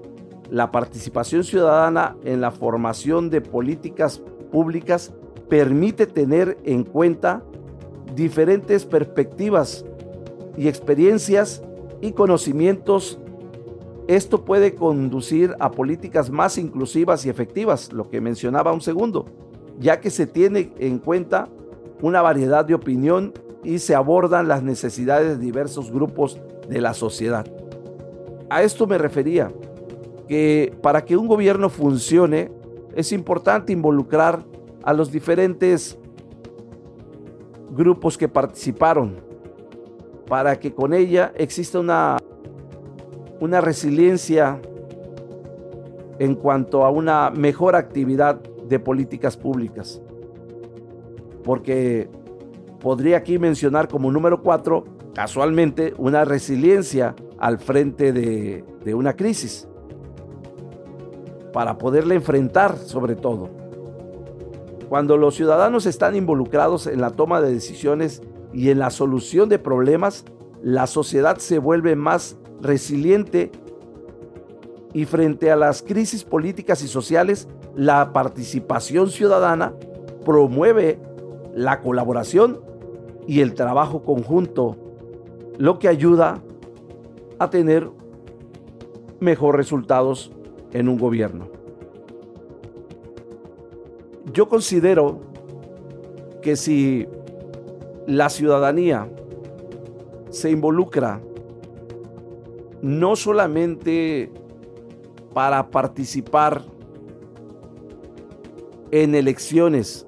la 0.48 0.70
participación 0.70 1.42
ciudadana 1.42 2.16
en 2.22 2.40
la 2.40 2.52
formación 2.52 3.30
de 3.30 3.40
políticas 3.40 4.22
públicas 4.52 5.12
permite 5.48 6.06
tener 6.06 6.56
en 6.62 6.84
cuenta 6.84 7.42
diferentes 8.14 8.84
perspectivas 8.84 9.84
y 10.56 10.68
experiencias 10.68 11.64
y 12.00 12.12
conocimientos. 12.12 13.18
Esto 14.06 14.44
puede 14.44 14.76
conducir 14.76 15.56
a 15.58 15.72
políticas 15.72 16.30
más 16.30 16.58
inclusivas 16.58 17.26
y 17.26 17.30
efectivas, 17.30 17.92
lo 17.92 18.08
que 18.08 18.20
mencionaba 18.20 18.72
un 18.72 18.82
segundo, 18.82 19.26
ya 19.80 20.00
que 20.00 20.10
se 20.10 20.28
tiene 20.28 20.72
en 20.78 21.00
cuenta 21.00 21.48
una 22.02 22.22
variedad 22.22 22.64
de 22.64 22.74
opinión 22.74 23.32
y 23.64 23.80
se 23.80 23.96
abordan 23.96 24.46
las 24.46 24.62
necesidades 24.62 25.36
de 25.36 25.44
diversos 25.44 25.90
grupos 25.90 26.38
de 26.68 26.80
la 26.80 26.94
sociedad. 26.94 27.44
A 28.50 28.62
esto 28.62 28.86
me 28.86 28.98
refería 28.98 29.52
que 30.26 30.74
para 30.82 31.04
que 31.04 31.16
un 31.16 31.26
gobierno 31.26 31.68
funcione 31.68 32.50
es 32.94 33.12
importante 33.12 33.72
involucrar 33.72 34.44
a 34.82 34.92
los 34.92 35.10
diferentes 35.12 35.98
grupos 37.70 38.16
que 38.16 38.28
participaron 38.28 39.20
para 40.26 40.58
que 40.58 40.74
con 40.74 40.92
ella 40.92 41.32
exista 41.36 41.80
una, 41.80 42.18
una 43.40 43.60
resiliencia 43.60 44.60
en 46.18 46.34
cuanto 46.34 46.84
a 46.84 46.90
una 46.90 47.30
mejor 47.30 47.76
actividad 47.76 48.40
de 48.40 48.78
políticas 48.78 49.36
públicas. 49.36 50.02
Porque 51.44 52.10
podría 52.80 53.16
aquí 53.18 53.38
mencionar 53.38 53.88
como 53.88 54.10
número 54.10 54.42
cuatro, 54.42 54.84
casualmente, 55.18 55.94
una 55.98 56.24
resiliencia 56.24 57.16
al 57.40 57.58
frente 57.58 58.12
de, 58.12 58.94
una 58.94 59.16
crisis 59.16 59.66
para 61.52 61.76
poderle 61.76 62.14
enfrentar 62.14 62.78
sobre 62.78 63.16
todo. 63.16 63.50
Cuando 64.88 65.16
los 65.16 65.34
ciudadanos 65.34 65.86
están 65.86 66.14
involucrados 66.14 66.86
en 66.86 67.00
la 67.00 67.10
toma 67.10 67.40
de 67.40 67.52
decisiones 67.52 68.22
y 68.52 68.70
en 68.70 68.78
la 68.78 68.90
solución 68.90 69.48
de 69.48 69.58
problemas, 69.58 70.24
la 70.62 70.86
sociedad 70.86 71.38
se 71.38 71.58
vuelve 71.58 71.96
más 71.96 72.36
resiliente 72.62 73.50
y 74.94 75.04
frente 75.04 75.50
a 75.50 75.56
las 75.56 75.82
crisis 75.82 76.22
políticas 76.22 76.80
y 76.84 76.86
sociales, 76.86 77.48
la 77.74 78.12
participación 78.12 79.10
ciudadana 79.10 79.74
promueve 80.24 81.00
la 81.56 81.80
colaboración 81.80 82.60
y 83.26 83.40
el 83.40 83.54
trabajo 83.54 84.04
conjunto, 84.04 84.76
lo 85.58 85.78
que 85.78 85.88
ayuda 85.88 86.40
a 87.38 87.50
tener 87.50 87.90
mejores 89.20 89.56
resultados 89.56 90.32
en 90.72 90.88
un 90.88 90.98
gobierno. 90.98 91.48
Yo 94.32 94.48
considero 94.48 95.20
que 96.42 96.56
si 96.56 97.06
la 98.06 98.28
ciudadanía 98.30 99.10
se 100.30 100.50
involucra 100.50 101.20
no 102.80 103.16
solamente 103.16 104.30
para 105.34 105.70
participar 105.70 106.62
en 108.90 109.14
elecciones, 109.14 110.06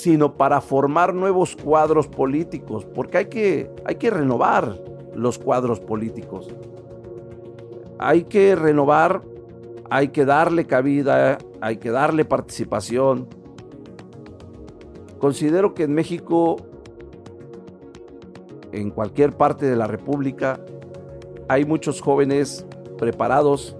sino 0.00 0.34
para 0.34 0.60
formar 0.60 1.14
nuevos 1.14 1.56
cuadros 1.56 2.08
políticos, 2.08 2.86
porque 2.94 3.18
hay 3.18 3.26
que, 3.26 3.70
hay 3.84 3.96
que 3.96 4.10
renovar 4.10 4.78
los 5.14 5.38
cuadros 5.38 5.80
políticos. 5.80 6.48
Hay 7.98 8.24
que 8.24 8.56
renovar 8.56 9.22
hay 9.90 10.08
que 10.08 10.24
darle 10.24 10.66
cabida, 10.66 11.38
hay 11.60 11.76
que 11.76 11.90
darle 11.90 12.24
participación. 12.24 13.26
Considero 15.18 15.74
que 15.74 15.82
en 15.82 15.92
México, 15.92 16.56
en 18.70 18.90
cualquier 18.90 19.36
parte 19.36 19.66
de 19.66 19.74
la 19.74 19.88
República, 19.88 20.60
hay 21.48 21.64
muchos 21.64 22.00
jóvenes 22.00 22.64
preparados 22.98 23.76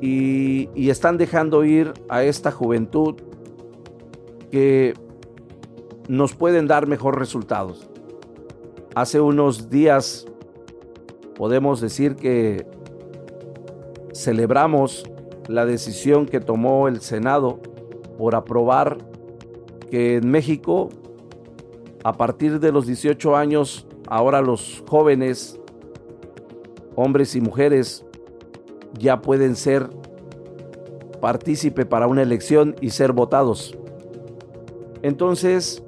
y, 0.00 0.68
están 0.88 1.18
dejando 1.18 1.64
ir 1.64 1.92
a 2.08 2.22
esta 2.22 2.50
juventud 2.52 3.16
que 4.50 4.94
nos 6.08 6.34
pueden 6.34 6.66
dar 6.66 6.86
mejores 6.86 7.18
resultados. 7.18 7.88
Hace 8.94 9.20
unos 9.20 9.70
días 9.70 10.26
podemos 11.36 11.80
decir 11.80 12.16
que 12.16 12.66
celebramos 14.12 15.04
la 15.46 15.66
decisión 15.66 16.26
que 16.26 16.40
tomó 16.40 16.88
el 16.88 17.00
Senado 17.00 17.60
por 18.16 18.34
aprobar 18.34 18.98
que 19.90 20.16
en 20.16 20.30
México, 20.30 20.88
a 22.04 22.14
partir 22.14 22.58
de 22.58 22.72
los 22.72 22.86
18 22.86 23.36
años, 23.36 23.86
ahora 24.08 24.40
los 24.40 24.82
jóvenes, 24.88 25.60
hombres 26.96 27.36
y 27.36 27.40
mujeres, 27.40 28.04
ya 28.98 29.20
pueden 29.20 29.54
ser 29.56 29.88
partícipe 31.20 31.86
para 31.86 32.06
una 32.06 32.22
elección 32.22 32.74
y 32.80 32.90
ser 32.90 33.12
votados. 33.12 33.76
Entonces, 35.02 35.82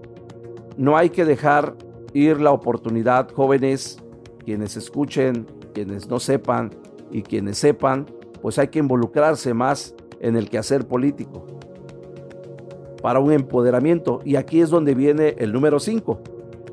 no 0.81 0.97
hay 0.97 1.11
que 1.11 1.27
dejar 1.27 1.77
ir 2.15 2.41
la 2.41 2.53
oportunidad, 2.53 3.31
jóvenes, 3.33 4.03
quienes 4.47 4.79
escuchen, 4.79 5.47
quienes 5.75 6.09
no 6.09 6.19
sepan 6.19 6.71
y 7.13 7.21
quienes 7.21 7.59
sepan, 7.59 8.07
pues 8.41 8.59
hay 8.59 8.69
que 8.69 8.79
involucrarse 8.79 9.53
más 9.53 9.95
en 10.21 10.37
el 10.37 10.49
quehacer 10.49 10.89
político 10.89 11.45
para 13.03 13.21
un 13.21 13.31
empoderamiento. 13.31 14.21
Y 14.25 14.37
aquí 14.37 14.63
es 14.63 14.71
donde 14.71 14.95
viene 14.95 15.35
el 15.37 15.53
número 15.53 15.81
5, 15.81 16.19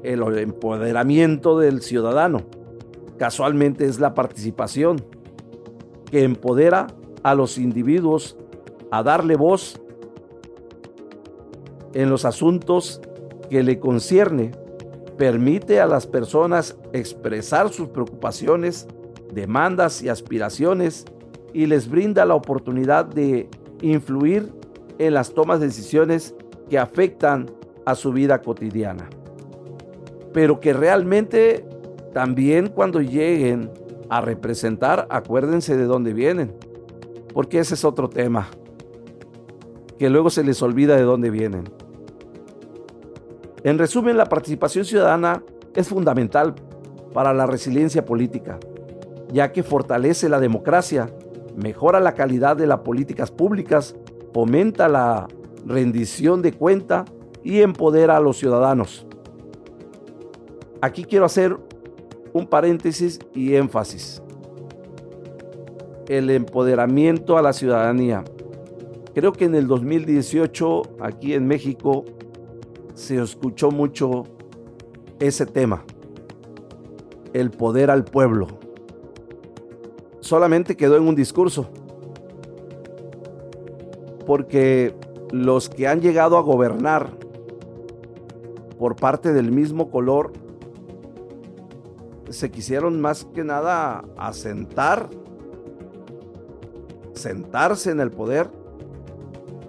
el 0.04 0.22
empoderamiento 0.38 1.60
del 1.60 1.82
ciudadano. 1.82 2.44
Casualmente 3.18 3.84
es 3.84 4.00
la 4.00 4.14
participación 4.14 5.04
que 6.10 6.24
empodera 6.24 6.88
a 7.24 7.36
los 7.36 7.58
individuos 7.58 8.38
a 8.90 9.04
darle 9.04 9.36
voz 9.36 9.82
en 11.94 12.10
los 12.10 12.24
asuntos 12.24 13.02
que 13.50 13.64
le 13.64 13.80
concierne. 13.80 14.52
Permite 15.18 15.80
a 15.80 15.88
las 15.88 16.06
personas 16.06 16.78
expresar 16.94 17.70
sus 17.70 17.90
preocupaciones, 17.90 18.88
demandas 19.34 20.02
y 20.02 20.10
aspiraciones 20.10 21.06
y 21.54 21.66
les 21.66 21.90
brinda 21.90 22.26
la 22.26 22.36
oportunidad 22.36 23.06
de 23.06 23.50
influir 23.82 24.54
en 25.00 25.14
las 25.14 25.34
tomas 25.34 25.60
de 25.60 25.68
decisiones 25.68 26.36
que 26.70 26.78
afectan 26.78 27.50
a 27.86 27.96
su 27.96 28.12
vida 28.12 28.42
cotidiana. 28.42 29.10
pero 30.34 30.60
que 30.60 30.72
realmente 30.72 31.66
también 32.14 32.68
cuando 32.68 33.02
lleguen 33.02 33.72
a 34.10 34.22
representar, 34.22 35.08
acuérdense 35.10 35.76
de 35.76 35.86
dónde 35.86 36.14
vienen, 36.14 36.54
porque 37.34 37.58
ese 37.58 37.74
es 37.74 37.84
otro 37.84 38.08
tema, 38.08 38.48
que 39.98 40.12
luego 40.12 40.30
se 40.30 40.44
les 40.44 40.62
olvida 40.62 40.96
de 40.96 41.02
dónde 41.02 41.32
vienen. 41.32 41.64
En 43.68 43.78
resumen, 43.78 44.16
la 44.16 44.30
participación 44.30 44.86
ciudadana 44.86 45.44
es 45.76 45.90
fundamental 45.90 46.56
para 47.12 47.34
la 47.34 47.46
resiliencia 47.46 48.06
política, 48.06 48.60
ya 49.34 49.52
que 49.52 49.62
fortalece 49.62 50.30
la 50.30 50.40
democracia, 50.40 51.12
mejora 51.58 52.00
la 52.00 52.14
calidad 52.14 52.56
de 52.56 52.66
las 52.66 52.80
políticas 52.80 53.30
públicas, 53.30 53.94
fomenta 54.34 54.88
la 54.88 55.28
rendición 55.66 56.42
de 56.42 56.54
cuenta 56.54 57.04
y 57.44 57.60
empodera 57.60 58.16
a 58.16 58.22
los 58.22 58.38
ciudadanos. 58.38 59.06
Aquí 60.80 61.04
quiero 61.04 61.26
hacer 61.26 61.58
un 62.32 62.48
paréntesis 62.48 63.20
y 63.34 63.56
énfasis. 63.56 64.24
El 66.08 66.30
empoderamiento 66.30 67.38
a 67.38 67.42
la 67.42 67.52
ciudadanía. 67.52 68.24
Creo 69.14 69.34
que 69.34 69.44
en 69.44 69.56
el 69.56 69.68
2018 69.68 70.84
aquí 71.02 71.34
en 71.34 71.48
México 71.48 72.06
se 72.98 73.22
escuchó 73.22 73.70
mucho 73.70 74.24
ese 75.20 75.46
tema. 75.46 75.86
El 77.32 77.52
poder 77.52 77.92
al 77.92 78.04
pueblo. 78.04 78.48
Solamente 80.20 80.76
quedó 80.76 80.98
en 80.98 81.08
un 81.08 81.16
discurso. 81.16 81.70
Porque 84.26 84.96
los 85.32 85.70
que 85.70 85.88
han 85.88 86.02
llegado 86.02 86.38
a 86.38 86.42
gobernar 86.42 87.12
por 88.80 88.96
parte 88.96 89.32
del 89.32 89.52
mismo 89.52 89.92
color 89.92 90.34
se 92.30 92.50
quisieron 92.50 93.00
más 93.00 93.26
que 93.26 93.44
nada 93.44 94.06
asentar, 94.18 95.08
sentarse 97.14 97.92
en 97.92 98.00
el 98.00 98.10
poder 98.10 98.50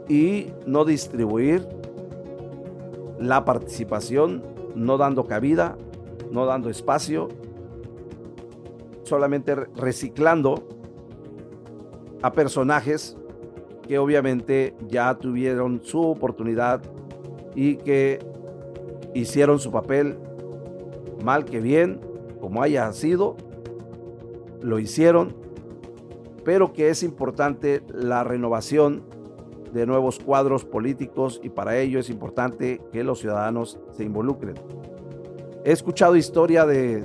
y 0.09 0.49
no 0.67 0.85
distribuir 0.87 1.69
la 3.19 3.45
participación, 3.45 4.43
no 4.75 4.97
dando 4.97 5.27
cabida, 5.27 5.77
no 6.31 6.47
dando 6.47 6.71
espacio, 6.71 7.29
solamente 9.03 9.55
reciclando 9.55 10.67
a 12.23 12.33
personajes 12.33 13.17
que 13.87 13.99
obviamente 13.99 14.75
ya 14.87 15.15
tuvieron 15.15 15.81
su 15.83 16.03
oportunidad 16.03 16.83
y 17.55 17.77
que 17.77 18.19
hicieron 19.15 19.59
su 19.59 19.73
papel 19.73 20.19
mal 21.25 21.45
que 21.45 21.61
bien 21.61 22.01
como 22.41 22.63
haya 22.63 22.93
sido, 22.93 23.37
lo 24.63 24.79
hicieron, 24.79 25.35
pero 26.45 26.73
que 26.73 26.91
es 26.91 27.03
importante 27.03 27.83
la 27.89 28.25
renovación 28.25 29.03
de 29.73 29.87
nuevos 29.87 30.19
cuadros 30.19 30.65
políticos 30.65 31.41
y 31.43 31.51
para 31.51 31.79
ello 31.79 31.99
es 31.99 32.11
importante 32.11 32.81
que 32.93 33.05
los 33.05 33.21
ciudadanos 33.21 33.79
se 33.93 34.05
involucren. 34.05 34.55
He 35.65 35.73
escuchado 35.73 36.17
historia 36.17 36.67
de, 36.67 37.05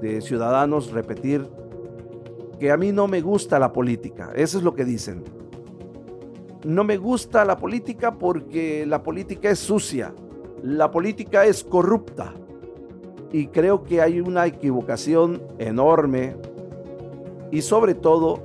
de 0.00 0.20
ciudadanos 0.20 0.92
repetir 0.92 1.48
que 2.58 2.70
a 2.70 2.76
mí 2.76 2.92
no 2.92 3.08
me 3.08 3.20
gusta 3.20 3.58
la 3.58 3.72
política, 3.72 4.32
eso 4.34 4.58
es 4.58 4.64
lo 4.64 4.74
que 4.74 4.84
dicen. 4.84 5.24
No 6.64 6.84
me 6.84 6.96
gusta 6.96 7.44
la 7.44 7.56
política 7.56 8.18
porque 8.18 8.86
la 8.86 9.02
política 9.02 9.50
es 9.50 9.58
sucia, 9.58 10.14
la 10.62 10.90
política 10.90 11.44
es 11.44 11.64
corrupta 11.64 12.32
y 13.32 13.48
creo 13.48 13.82
que 13.82 14.00
hay 14.00 14.20
una 14.20 14.46
equivocación 14.46 15.42
enorme 15.58 16.36
y 17.50 17.62
sobre 17.62 17.94
todo 17.94 18.42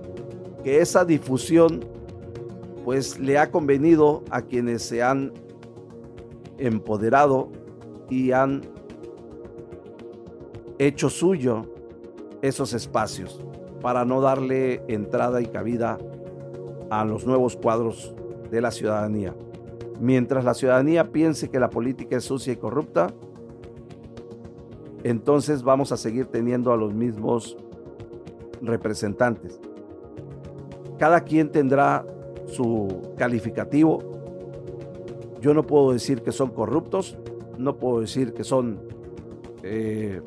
que 0.64 0.82
esa 0.82 1.06
difusión 1.06 1.86
pues 2.88 3.20
le 3.20 3.38
ha 3.38 3.52
convenido 3.52 4.24
a 4.30 4.44
quienes 4.44 4.82
se 4.82 5.04
han 5.04 5.34
empoderado 6.58 7.52
y 8.10 8.32
han 8.32 8.62
hecho 10.80 11.10
suyo 11.10 11.66
esos 12.42 12.72
espacios 12.72 13.42
para 13.82 14.06
no 14.06 14.22
darle 14.22 14.86
entrada 14.88 15.42
y 15.42 15.48
cabida 15.48 15.98
a 16.90 17.04
los 17.04 17.28
nuevos 17.28 17.58
cuadros 17.58 18.16
de 18.50 18.62
la 18.62 18.72
ciudadanía. 18.72 19.36
Mientras 20.00 20.46
la 20.46 20.54
ciudadanía 20.54 21.12
piense 21.12 21.50
que 21.50 21.60
la 21.60 21.70
política 21.70 22.16
es 22.16 22.24
sucia 22.24 22.54
y 22.54 22.56
corrupta, 22.56 23.14
entonces 25.04 25.62
vamos 25.62 25.92
a 25.92 25.98
seguir 25.98 26.28
teniendo 26.28 26.72
a 26.72 26.78
los 26.78 26.94
mismos 26.94 27.58
representantes. 28.62 29.60
Cada 30.98 31.20
quien 31.26 31.52
tendrá 31.52 32.06
su 32.48 33.14
calificativo. 33.18 34.00
Yo 35.42 35.54
no 35.54 35.64
puedo 35.64 35.94
decir 35.94 36.24
que 36.24 36.32
son 36.32 36.50
corruptos, 36.50 37.18
no 37.58 37.76
puedo 37.78 38.02
decir 38.02 38.34
que 38.34 38.44
son 38.44 38.80
eh, 39.64 40.22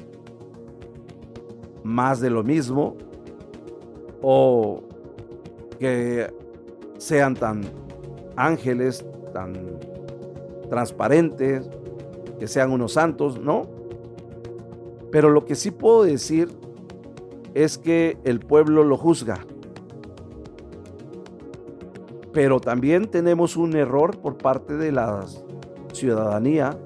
más 1.82 2.20
de 2.20 2.30
lo 2.30 2.42
mismo 2.42 2.96
o 4.22 4.82
que 5.78 6.32
sean 6.98 7.34
tan 7.34 7.62
ángeles, 8.36 9.04
tan 9.32 9.54
transparentes, 10.68 11.68
que 12.38 12.46
sean 12.46 12.70
unos 12.70 12.92
santos, 12.92 13.40
no. 13.40 13.66
Pero 15.10 15.30
lo 15.30 15.44
que 15.44 15.54
sí 15.54 15.70
puedo 15.70 16.04
decir 16.04 16.48
es 17.54 17.78
que 17.78 18.18
el 18.24 18.40
pueblo 18.40 18.84
lo 18.84 18.96
juzga. 18.96 19.40
Pero 22.32 22.60
también 22.60 23.10
tenemos 23.10 23.56
un 23.56 23.74
error 23.76 24.18
por 24.18 24.36
parte 24.36 24.74
de 24.74 24.92
la 24.92 25.24
ciudadanía 25.92 26.78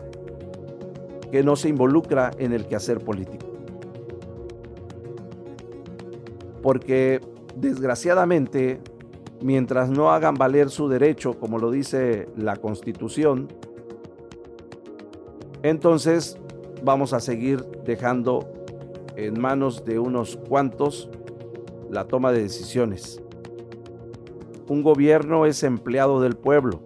que 1.30 1.42
no 1.42 1.56
se 1.56 1.68
involucra 1.68 2.30
en 2.38 2.52
el 2.52 2.66
quehacer 2.66 3.00
político. 3.00 3.46
Porque 6.62 7.20
desgraciadamente, 7.56 8.80
mientras 9.42 9.90
no 9.90 10.12
hagan 10.12 10.34
valer 10.34 10.70
su 10.70 10.88
derecho, 10.88 11.38
como 11.38 11.58
lo 11.58 11.70
dice 11.70 12.28
la 12.36 12.56
Constitución, 12.56 13.48
entonces 15.62 16.38
vamos 16.82 17.12
a 17.12 17.20
seguir 17.20 17.64
dejando 17.84 18.48
en 19.16 19.40
manos 19.40 19.84
de 19.84 19.98
unos 19.98 20.36
cuantos 20.36 21.10
la 21.90 22.04
toma 22.04 22.32
de 22.32 22.42
decisiones. 22.42 23.23
Un 24.66 24.82
gobierno 24.82 25.44
es 25.44 25.62
empleado 25.62 26.22
del 26.22 26.36
pueblo, 26.36 26.80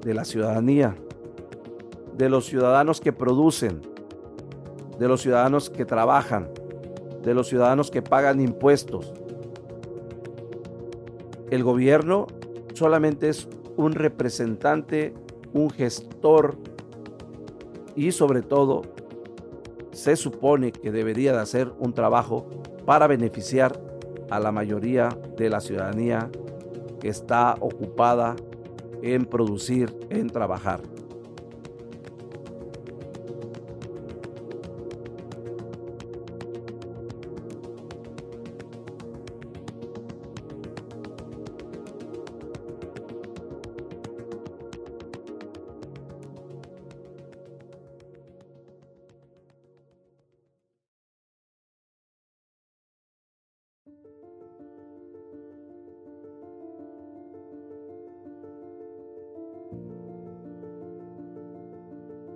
de 0.00 0.14
la 0.14 0.24
ciudadanía, 0.24 0.96
de 2.16 2.30
los 2.30 2.46
ciudadanos 2.46 3.02
que 3.02 3.12
producen, 3.12 3.82
de 4.98 5.08
los 5.08 5.20
ciudadanos 5.20 5.68
que 5.68 5.84
trabajan, 5.84 6.48
de 7.22 7.34
los 7.34 7.48
ciudadanos 7.48 7.90
que 7.90 8.00
pagan 8.00 8.40
impuestos. 8.40 9.12
El 11.50 11.62
gobierno 11.62 12.26
solamente 12.72 13.28
es 13.28 13.46
un 13.76 13.92
representante, 13.92 15.12
un 15.52 15.68
gestor 15.68 16.56
y 17.94 18.12
sobre 18.12 18.40
todo 18.40 18.82
se 19.92 20.16
supone 20.16 20.72
que 20.72 20.90
debería 20.90 21.32
de 21.32 21.40
hacer 21.40 21.72
un 21.78 21.92
trabajo 21.92 22.46
para 22.86 23.06
beneficiar 23.06 23.85
a 24.30 24.40
la 24.40 24.52
mayoría 24.52 25.08
de 25.36 25.50
la 25.50 25.60
ciudadanía 25.60 26.30
que 27.00 27.08
está 27.08 27.54
ocupada 27.60 28.36
en 29.02 29.26
producir, 29.26 29.94
en 30.10 30.28
trabajar. 30.28 30.80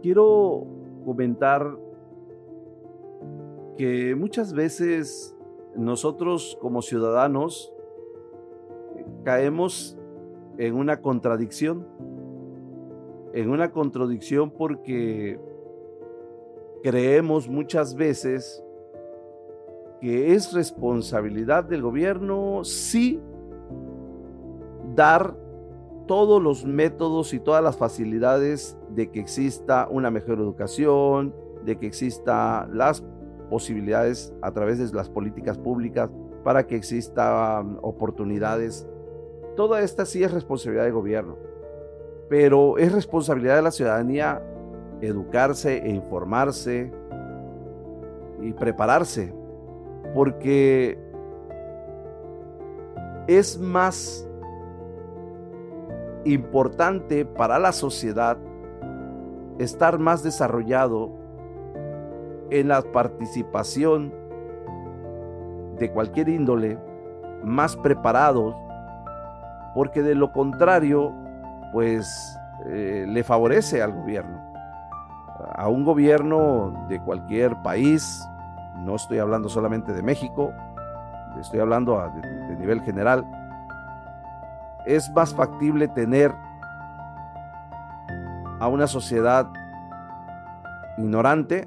Quiero 0.03 0.67
comentar 1.05 1.77
que 3.77 4.15
muchas 4.15 4.53
veces 4.53 5.37
nosotros 5.77 6.59
como 6.61 6.83
ciudadanos 6.83 7.73
caemos 9.25 9.97
en 10.59 10.75
una 10.75 11.01
contradicción, 11.01 11.87
en 13.33 13.51
una 13.51 13.73
contradicción 13.73 14.51
porque 14.51 15.39
creemos 16.83 17.49
muchas 17.49 17.95
veces 17.95 18.63
que 20.01 20.35
es 20.35 20.53
responsabilidad 20.53 21.65
del 21.65 21.83
gobierno 21.83 22.65
sí 22.65 23.21
dar 24.95 25.37
todos 26.11 26.43
los 26.43 26.65
métodos 26.65 27.33
y 27.33 27.39
todas 27.39 27.63
las 27.63 27.77
facilidades 27.77 28.77
de 28.89 29.13
que 29.13 29.21
exista 29.21 29.87
una 29.89 30.11
mejor 30.11 30.41
educación, 30.41 31.33
de 31.65 31.79
que 31.79 31.87
exista 31.87 32.69
las 32.73 33.05
posibilidades 33.49 34.35
a 34.43 34.51
través 34.51 34.81
de 34.81 34.93
las 34.93 35.09
políticas 35.09 35.57
públicas 35.57 36.11
para 36.43 36.67
que 36.67 36.75
existan 36.75 37.79
oportunidades. 37.83 38.89
Toda 39.55 39.83
esta 39.83 40.05
sí 40.05 40.25
es 40.25 40.33
responsabilidad 40.33 40.83
del 40.83 40.95
gobierno, 40.95 41.37
pero 42.29 42.77
es 42.77 42.91
responsabilidad 42.91 43.55
de 43.55 43.63
la 43.63 43.71
ciudadanía 43.71 44.43
educarse 45.01 45.79
e 45.79 45.91
informarse 45.91 46.93
y 48.43 48.53
prepararse, 48.53 49.33
porque 50.13 50.99
es 53.29 53.61
más 53.61 54.27
importante 56.25 57.25
para 57.25 57.59
la 57.59 57.73
sociedad 57.73 58.37
estar 59.59 59.99
más 59.99 60.23
desarrollado 60.23 61.11
en 62.51 62.69
la 62.69 62.83
participación 62.83 64.13
de 65.79 65.91
cualquier 65.93 66.29
índole, 66.29 66.79
más 67.45 67.77
preparados, 67.77 68.55
porque 69.75 70.03
de 70.03 70.15
lo 70.15 70.33
contrario, 70.33 71.13
pues 71.73 72.39
eh, 72.67 73.07
le 73.09 73.25
favorece 73.25 73.83
al 73.83 73.93
gobierno. 73.93 74.39
A 75.55 75.69
un 75.69 75.85
gobierno 75.85 76.87
de 76.89 77.01
cualquier 77.01 77.57
país, 77.63 78.23
no 78.79 78.97
estoy 78.97 79.19
hablando 79.19 79.49
solamente 79.49 79.93
de 79.93 80.03
México, 80.03 80.53
estoy 81.41 81.61
hablando 81.61 82.03
de, 82.15 82.29
de 82.29 82.57
nivel 82.57 82.83
general, 82.83 83.25
es 84.87 85.11
más 85.15 85.35
factible 85.35 85.89
tener 85.89 86.33
a 88.61 88.69
una 88.69 88.87
sociedad 88.87 89.51
ignorante, 90.99 91.67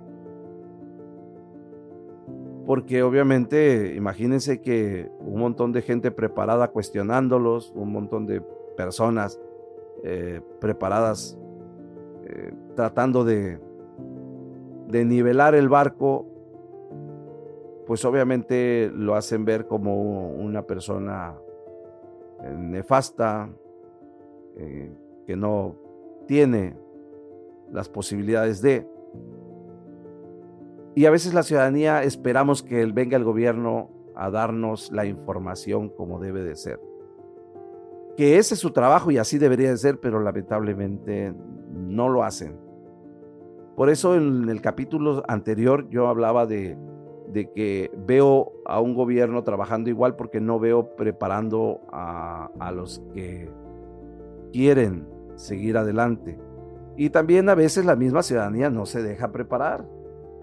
porque 2.66 3.04
obviamente 3.04 3.96
imagínense 3.96 4.62
que 4.62 5.12
un 5.20 5.40
montón 5.40 5.72
de 5.72 5.82
gente 5.82 6.12
preparada 6.12 6.70
cuestionándolos, 6.70 7.74
un 7.76 7.92
montón 7.92 8.26
de 8.26 8.42
personas 8.78 9.40
eh, 10.04 10.42
preparadas 10.60 11.38
eh, 12.26 12.54
tratando 12.76 13.26
de, 13.26 13.60
de 14.88 15.06
nivelar 15.06 15.56
el 15.56 15.68
barco, 15.68 16.26
pues 17.86 18.06
obviamente 18.06 18.92
lo 18.94 19.16
hacen 19.16 19.46
ver 19.46 19.68
como 19.68 20.30
una 20.30 20.62
persona 20.64 21.36
eh, 22.44 22.56
nefasta, 22.58 23.50
que 25.26 25.36
no 25.36 25.76
tiene 26.28 26.78
las 27.72 27.90
posibilidades 27.90 28.62
de. 28.62 28.88
Y 30.96 31.06
a 31.06 31.10
veces 31.10 31.34
la 31.34 31.44
ciudadanía 31.44 32.04
esperamos 32.04 32.62
que 32.62 32.86
venga 32.86 33.18
el 33.18 33.24
gobierno 33.24 33.90
a 34.16 34.30
darnos 34.30 34.92
la 34.92 35.06
información 35.06 35.90
como 35.90 36.20
debe 36.20 36.44
de 36.44 36.56
ser. 36.56 36.80
Que 38.16 38.38
ese 38.38 38.54
es 38.54 38.60
su 38.60 38.72
trabajo 38.72 39.10
y 39.10 39.18
así 39.18 39.40
debería 39.40 39.72
de 39.72 39.78
ser, 39.78 40.00
pero 40.00 40.20
lamentablemente 40.20 41.34
no 41.72 42.10
lo 42.10 42.24
hacen. 42.24 42.60
Por 43.76 43.90
eso 43.90 44.16
en 44.16 44.50
el 44.50 44.62
capítulo 44.62 45.24
anterior 45.28 45.90
yo 45.90 46.08
hablaba 46.08 46.46
de, 46.46 46.78
de 47.34 47.52
que 47.52 47.92
veo 48.06 48.54
a 48.66 48.80
un 48.80 48.94
gobierno 48.94 49.44
trabajando 49.44 49.90
igual 49.90 50.16
porque 50.16 50.40
no 50.40 50.60
veo 50.60 50.96
preparando 50.96 51.82
a, 51.92 52.50
a 52.60 52.72
los 52.72 53.02
que 53.14 53.50
quieren 54.52 55.08
seguir 55.36 55.78
adelante. 55.78 56.40
Y 56.96 57.10
también 57.10 57.50
a 57.50 57.56
veces 57.56 57.86
la 57.86 57.96
misma 57.96 58.22
ciudadanía 58.22 58.70
no 58.70 58.86
se 58.86 59.02
deja 59.02 59.32
preparar. 59.32 59.86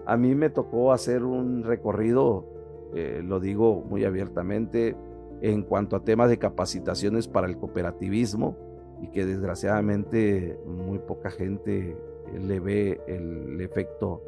A 0.05 0.17
mí 0.17 0.35
me 0.35 0.49
tocó 0.49 0.91
hacer 0.91 1.23
un 1.23 1.63
recorrido, 1.63 2.45
eh, 2.93 3.21
lo 3.23 3.39
digo 3.39 3.83
muy 3.87 4.03
abiertamente, 4.03 4.95
en 5.41 5.63
cuanto 5.63 5.95
a 5.95 6.03
temas 6.03 6.29
de 6.29 6.37
capacitaciones 6.37 7.27
para 7.27 7.47
el 7.47 7.57
cooperativismo 7.57 8.57
y 9.01 9.07
que 9.07 9.25
desgraciadamente 9.25 10.59
muy 10.65 10.99
poca 10.99 11.31
gente 11.31 11.97
le 12.37 12.59
ve 12.59 13.01
el 13.07 13.59
efecto 13.61 14.21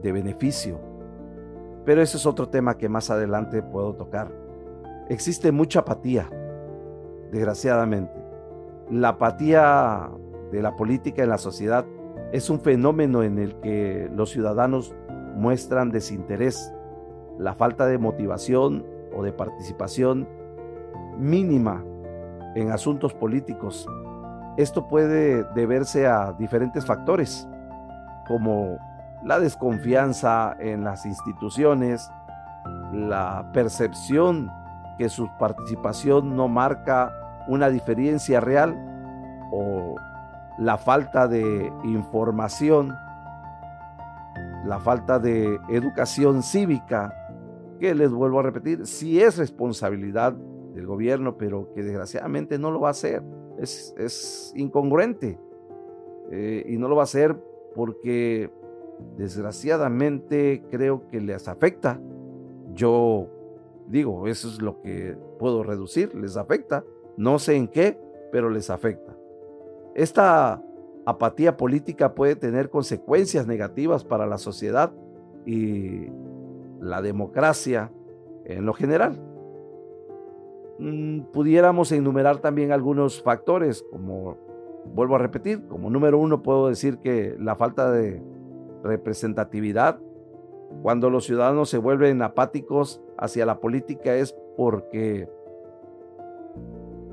de 0.00 0.12
beneficio. 0.12 0.91
Pero 1.84 2.02
ese 2.02 2.16
es 2.16 2.26
otro 2.26 2.48
tema 2.48 2.78
que 2.78 2.88
más 2.88 3.10
adelante 3.10 3.62
puedo 3.62 3.94
tocar. 3.94 4.30
Existe 5.08 5.52
mucha 5.52 5.80
apatía, 5.80 6.28
desgraciadamente. 7.30 8.22
La 8.90 9.08
apatía 9.10 10.10
de 10.52 10.62
la 10.62 10.76
política 10.76 11.22
en 11.22 11.30
la 11.30 11.38
sociedad 11.38 11.84
es 12.32 12.50
un 12.50 12.60
fenómeno 12.60 13.22
en 13.22 13.38
el 13.38 13.56
que 13.60 14.08
los 14.14 14.30
ciudadanos 14.30 14.94
muestran 15.34 15.90
desinterés, 15.90 16.72
la 17.38 17.54
falta 17.54 17.86
de 17.86 17.98
motivación 17.98 18.86
o 19.14 19.22
de 19.22 19.32
participación 19.32 20.28
mínima 21.18 21.84
en 22.54 22.70
asuntos 22.70 23.14
políticos. 23.14 23.88
Esto 24.56 24.86
puede 24.86 25.44
deberse 25.54 26.06
a 26.06 26.32
diferentes 26.32 26.84
factores, 26.84 27.48
como 28.26 28.78
la 29.24 29.38
desconfianza 29.38 30.56
en 30.58 30.84
las 30.84 31.06
instituciones, 31.06 32.10
la 32.92 33.50
percepción 33.52 34.50
que 34.98 35.08
su 35.08 35.28
participación 35.38 36.36
no 36.36 36.48
marca 36.48 37.12
una 37.48 37.68
diferencia 37.68 38.40
real 38.40 38.76
o 39.50 39.96
la 40.58 40.76
falta 40.76 41.28
de 41.28 41.72
información, 41.84 42.94
la 44.64 44.78
falta 44.78 45.18
de 45.18 45.58
educación 45.68 46.42
cívica, 46.42 47.14
que 47.80 47.94
les 47.94 48.12
vuelvo 48.12 48.40
a 48.40 48.42
repetir, 48.42 48.86
sí 48.86 49.20
es 49.20 49.38
responsabilidad 49.38 50.32
del 50.32 50.86
gobierno, 50.86 51.36
pero 51.36 51.72
que 51.74 51.82
desgraciadamente 51.82 52.58
no 52.58 52.70
lo 52.70 52.80
va 52.80 52.88
a 52.88 52.92
hacer. 52.92 53.22
Es, 53.58 54.52
incongruente. 54.56 55.38
Eh, 56.30 56.64
y 56.68 56.78
no 56.78 56.88
lo 56.88 56.96
va 56.96 57.02
a 57.02 57.04
hacer 57.04 57.36
porque 57.74 58.50
desgraciadamente 59.16 60.62
creo 60.70 61.06
que 61.08 61.20
les 61.20 61.48
afecta. 61.48 62.00
Yo 62.74 63.28
digo, 63.88 64.26
eso 64.26 64.48
es 64.48 64.60
lo 64.60 64.80
que 64.80 65.16
puedo 65.38 65.62
reducir, 65.62 66.14
les 66.14 66.36
afecta. 66.36 66.84
No 67.16 67.38
sé 67.38 67.56
en 67.56 67.68
qué, 67.68 67.98
pero 68.30 68.50
les 68.50 68.70
afecta. 68.70 69.16
Esta 69.94 70.62
apatía 71.04 71.56
política 71.56 72.14
puede 72.14 72.36
tener 72.36 72.70
consecuencias 72.70 73.46
negativas 73.46 74.04
para 74.04 74.26
la 74.26 74.38
sociedad 74.38 74.92
y 75.44 76.06
la 76.80 77.02
democracia 77.02 77.92
en 78.44 78.64
lo 78.66 78.72
general. 78.72 79.20
Mm, 80.78 81.20
pudiéramos 81.32 81.92
enumerar 81.92 82.38
también 82.38 82.72
algunos 82.72 83.22
factores, 83.22 83.84
como 83.90 84.36
vuelvo 84.94 85.16
a 85.16 85.18
repetir, 85.18 85.66
como 85.66 85.90
número 85.90 86.18
uno 86.18 86.42
puedo 86.42 86.68
decir 86.68 86.98
que 86.98 87.36
la 87.38 87.54
falta 87.56 87.92
de 87.92 88.22
representatividad, 88.82 90.00
cuando 90.82 91.10
los 91.10 91.24
ciudadanos 91.24 91.68
se 91.68 91.78
vuelven 91.78 92.22
apáticos 92.22 93.02
hacia 93.18 93.46
la 93.46 93.60
política 93.60 94.14
es 94.14 94.34
porque 94.56 95.28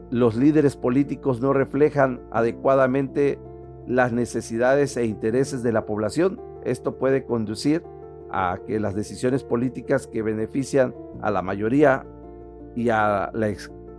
los 0.09 0.35
líderes 0.35 0.75
políticos 0.75 1.41
no 1.41 1.53
reflejan 1.53 2.21
adecuadamente 2.31 3.39
las 3.85 4.11
necesidades 4.11 4.97
e 4.97 5.05
intereses 5.05 5.61
de 5.61 5.71
la 5.71 5.85
población. 5.85 6.41
Esto 6.63 6.97
puede 6.97 7.25
conducir 7.25 7.83
a 8.31 8.59
que 8.65 8.79
las 8.79 8.95
decisiones 8.95 9.43
políticas 9.43 10.07
que 10.07 10.21
benefician 10.21 10.95
a 11.21 11.31
la 11.31 11.41
mayoría 11.41 12.05
y 12.75 12.89
a 12.89 13.31
la 13.33 13.49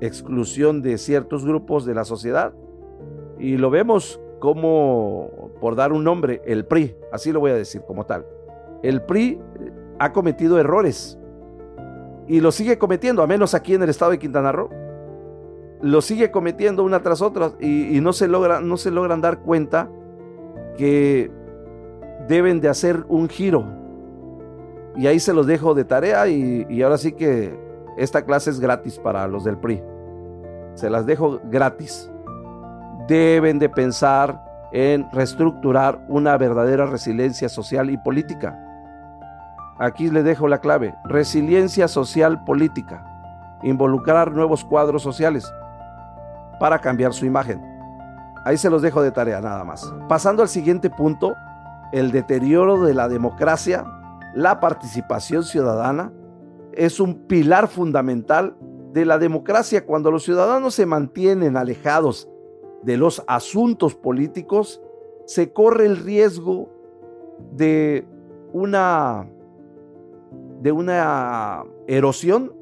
exclusión 0.01 0.83
de 0.83 0.99
ciertos 0.99 1.45
grupos 1.45 1.85
de 1.85 1.95
la 1.95 2.05
sociedad. 2.05 2.55
Y 3.39 3.57
lo 3.57 3.71
vemos 3.71 4.21
como, 4.39 5.40
por 5.61 5.77
dar 5.77 5.93
un 5.93 6.05
nombre, 6.05 6.43
el 6.45 6.65
PRI, 6.65 6.97
así 7.13 7.33
lo 7.33 7.41
voy 7.41 7.51
a 7.51 7.55
decir 7.55 7.83
como 7.87 8.07
tal. 8.07 8.27
El 8.83 9.03
PRI 9.03 9.41
eh, 9.61 9.73
ha 9.99 10.13
cometido 10.13 10.59
errores 10.59 11.19
y 12.27 12.41
lo 12.41 12.53
sigue 12.53 12.79
cometiendo, 12.79 13.23
a 13.23 13.27
menos 13.27 13.55
aquí 13.55 13.75
en 13.75 13.83
el 13.83 13.91
estado 13.91 14.13
de 14.13 14.19
Quintana 14.19 14.53
Roo 14.53 14.71
lo 15.83 16.03
sigue 16.03 16.31
cometiendo 16.31 16.85
una 16.85 17.03
tras 17.03 17.23
otra 17.23 17.53
y, 17.59 18.01
no, 18.01 18.13
se 18.13 18.29
no 18.29 18.77
se 18.77 18.91
logran 18.91 19.21
dar 19.21 19.41
cuenta 19.41 19.89
que 20.77 21.31
deben 22.29 22.61
de 22.61 22.69
hacer 22.69 23.05
un 23.09 23.29
giro. 23.29 23.65
Y 24.97 25.07
ahí 25.07 25.21
se 25.21 25.33
los 25.33 25.47
dejo 25.47 25.75
de 25.75 25.85
tarea 25.85 26.29
y, 26.29 26.67
y 26.69 26.83
ahora 26.83 26.99
sí 26.99 27.13
que 27.13 27.59
esta 27.97 28.25
clase 28.25 28.51
es 28.51 28.61
gratis 28.61 28.99
para 28.99 29.27
los 29.27 29.45
del 29.45 29.57
PRI. 29.57 29.83
Se 30.75 30.91
las 30.91 31.07
dejo 31.07 31.41
gratis. 31.45 32.11
Deben 33.09 33.59
de 33.59 33.69
pensar 33.69 34.41
en 34.73 35.11
reestructurar 35.13 36.01
una 36.09 36.37
verdadera 36.37 36.87
resiliencia 36.87 37.49
social 37.49 37.91
y 37.91 37.97
política. 37.97 38.59
Aquí 39.79 40.11
le 40.11 40.23
dejo 40.23 40.47
la 40.47 40.59
clave, 40.59 40.95
resiliencia 41.05 41.89
social 41.89 42.45
política, 42.45 43.05
involucrar 43.63 44.31
nuevos 44.31 44.65
cuadros 44.65 45.03
sociales 45.03 45.51
para 46.59 46.79
cambiar 46.79 47.13
su 47.13 47.27
imagen. 47.27 47.61
Ahí 48.45 48.57
se 48.57 48.71
los 48.71 48.83
dejo 48.83 49.03
de 49.03 49.11
tarea 49.11 49.41
nada 49.41 49.65
más. 49.65 49.93
Pasando 50.09 50.43
al 50.43 50.49
siguiente 50.49 50.91
punto, 50.91 51.35
el 51.93 52.13
deterioro 52.13 52.85
de 52.85 52.95
la 52.95 53.09
democracia, 53.09 53.85
la 54.35 54.61
participación 54.61 55.43
ciudadana, 55.43 56.13
es 56.73 57.01
un 57.01 57.27
pilar 57.27 57.69
fundamental 57.69 58.57
de 58.93 59.05
la 59.05 59.19
democracia. 59.19 59.85
Cuando 59.85 60.11
los 60.11 60.25
ciudadanos 60.25 60.75
se 60.75 60.87
mantienen 60.87 61.57
alejados 61.57 62.29
de 62.83 62.97
los 62.97 63.23
asuntos 63.27 63.95
políticos, 63.95 64.83
se 65.27 65.53
corre 65.53 65.87
el 65.87 65.97
riesgo 65.97 66.69
de 67.53 68.05
una, 68.53 69.29
de 70.61 70.73
una 70.73 71.65
erosión. 71.87 72.53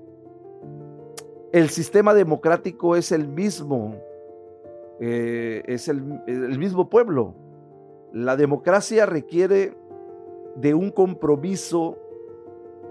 El 1.53 1.71
sistema 1.71 2.15
democrático 2.15 2.97
es 2.97 3.13
el 3.13 3.27
mismo, 3.29 3.97
eh, 5.01 5.63
es 5.67 5.89
el, 5.89 6.21
el 6.27 6.59
mismo 6.59 6.89
pueblo. 6.91 7.35
La 8.13 8.37
democracia 8.37 9.07
requiere 9.07 9.77
de 10.57 10.75
un 10.75 10.91
compromiso 10.91 11.97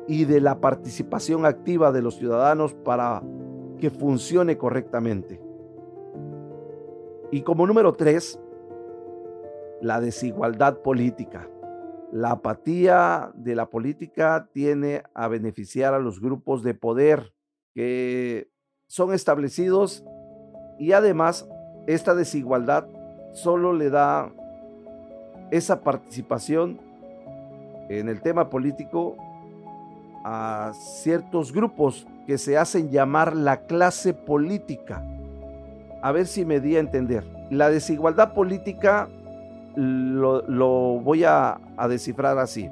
y 0.08 0.26
de 0.26 0.40
la 0.40 0.60
participación 0.60 1.46
activa 1.46 1.92
de 1.92 2.02
los 2.02 2.16
ciudadanos 2.16 2.74
para 2.74 3.22
que 3.78 3.90
funcione 3.90 4.58
correctamente. 4.58 5.47
Y 7.32 7.42
como 7.42 7.68
número 7.68 7.94
tres, 7.94 8.40
la 9.82 10.00
desigualdad 10.00 10.82
política. 10.82 11.50
La 12.12 12.32
apatía 12.32 13.32
de 13.36 13.54
la 13.56 13.70
política 13.70 14.50
tiene 14.54 15.04
a 15.14 15.28
beneficiar 15.28 15.94
a 15.94 16.00
los 16.00 16.22
grupos 16.22 16.64
de 16.64 16.74
poder 16.74 17.34
que 17.74 18.50
son 18.88 19.14
establecidos 19.14 20.06
y 20.80 20.94
además 20.94 21.48
esta 21.86 22.16
desigualdad 22.16 22.88
solo 23.34 23.74
le 23.74 23.90
da 23.90 24.34
esa 25.52 25.82
participación 25.82 26.80
en 27.90 28.08
el 28.08 28.22
tema 28.22 28.50
político 28.50 29.18
a 30.24 30.72
ciertos 30.74 31.52
grupos 31.52 32.08
que 32.26 32.38
se 32.38 32.58
hacen 32.58 32.90
llamar 32.90 33.36
la 33.36 33.66
clase 33.66 34.14
política 34.14 35.06
a 36.02 36.12
ver 36.12 36.28
si 36.28 36.46
me 36.46 36.60
di 36.60 36.76
a 36.76 36.80
entender. 36.80 37.24
La 37.50 37.70
desigualdad 37.70 38.34
política 38.34 39.08
lo, 39.76 40.42
voy 41.00 41.24
a, 41.24 41.60
a 41.78 41.88
descifrar 41.88 42.38
así. 42.40 42.70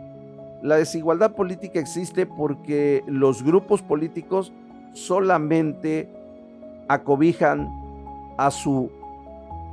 La 0.61 0.77
desigualdad 0.77 1.33
política 1.33 1.79
existe 1.79 2.25
porque 2.25 3.03
los 3.07 3.43
grupos 3.43 3.81
políticos 3.81 4.51
solamente 4.93 6.09
acobijan 6.87 7.69
a 8.37 8.51
su, 8.51 8.89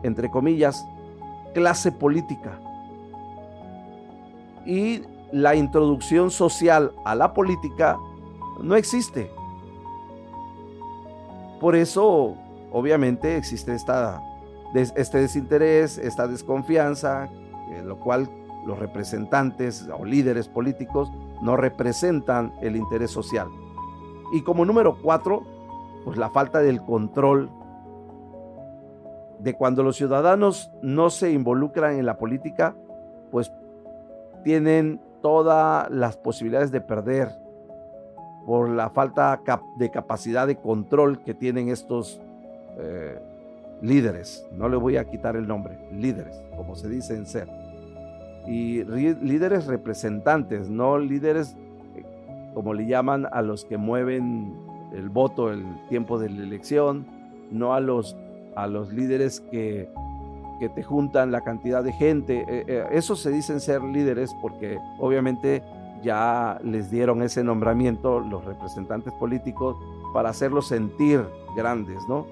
entre 0.03 0.31
comillas, 0.31 0.85
clase 1.55 1.93
política. 1.93 2.59
Y 4.65 5.03
la 5.33 5.55
introducción 5.55 6.31
social 6.31 6.93
a 7.05 7.15
la 7.15 7.33
política 7.33 7.97
no 8.61 8.77
existe. 8.77 9.31
Por 11.61 11.75
eso 11.75 12.37
obviamente 12.73 13.37
existe 13.37 13.75
esta, 13.75 14.23
este 14.75 15.19
desinterés, 15.19 15.99
esta 15.99 16.27
desconfianza, 16.27 17.29
en 17.71 17.89
lo 17.89 17.99
cual 17.99 18.29
los 18.67 18.79
representantes 18.79 19.89
o 19.97 20.05
líderes 20.05 20.49
políticos 20.49 21.11
no 21.43 21.57
representan 21.57 22.53
el 22.61 22.77
interés 22.77 23.11
social. 23.11 23.49
Y 24.33 24.43
como 24.43 24.65
número 24.65 24.97
cuatro, 25.03 25.43
pues 26.05 26.17
la 26.17 26.31
falta 26.31 26.61
del 26.61 26.83
control 26.83 27.51
de 29.41 29.55
cuando 29.55 29.83
los 29.83 29.97
ciudadanos 29.97 30.71
no 30.83 31.11
se 31.11 31.33
involucran 31.33 31.99
en 31.99 32.07
la 32.07 32.17
política, 32.17 32.77
pues 33.31 33.53
tienen 34.45 35.01
todas 35.21 35.91
las 35.91 36.17
posibilidades 36.17 36.71
de 36.71 36.81
perder 36.81 37.31
por 38.47 38.69
la 38.69 38.91
falta 38.91 39.41
de 39.77 39.91
capacidad 39.91 40.47
de 40.47 40.57
control 40.57 41.23
que 41.23 41.35
tienen 41.35 41.69
estos 41.69 42.21
eh, 42.79 43.19
líderes, 43.81 44.47
no 44.53 44.69
le 44.69 44.77
voy 44.77 44.97
a 44.97 45.05
quitar 45.05 45.37
el 45.37 45.47
nombre, 45.47 45.79
líderes, 45.93 46.41
como 46.57 46.75
se 46.75 46.89
dice 46.89 47.17
en 47.17 47.27
ser. 47.27 47.49
Y 48.47 48.85
líderes 48.85 49.67
representantes, 49.67 50.69
no 50.69 50.99
líderes 50.99 51.57
eh, 51.97 52.05
como 52.55 52.75
le 52.75 52.87
llaman 52.87 53.27
a 53.31 53.43
los 53.43 53.65
que 53.65 53.77
mueven 53.77 54.55
el 54.93 55.09
voto 55.09 55.51
el 55.51 55.65
tiempo 55.89 56.19
de 56.19 56.29
la 56.31 56.43
elección, 56.43 57.07
no 57.51 57.75
a 57.75 57.81
los, 57.81 58.17
a 58.57 58.67
los 58.67 58.93
líderes 58.93 59.41
que, 59.41 59.89
que 60.61 60.69
te 60.69 60.83
juntan 60.83 61.33
la 61.33 61.43
cantidad 61.43 61.83
de 61.83 61.93
gente. 61.93 62.45
Eh, 62.49 62.87
eso 62.93 63.17
se 63.17 63.31
dicen 63.31 63.61
ser 63.61 63.83
líderes 63.83 64.35
porque 64.41 64.79
obviamente 64.99 65.63
ya 66.03 66.59
les 66.63 66.91
dieron 66.91 67.23
ese 67.23 67.45
nombramiento 67.45 68.21
los 68.21 68.45
representantes 68.45 69.13
políticos 69.15 69.77
para 70.13 70.31
hacerlos 70.31 70.69
sentir 70.69 71.25
grandes, 71.57 71.99
¿no? 72.09 72.27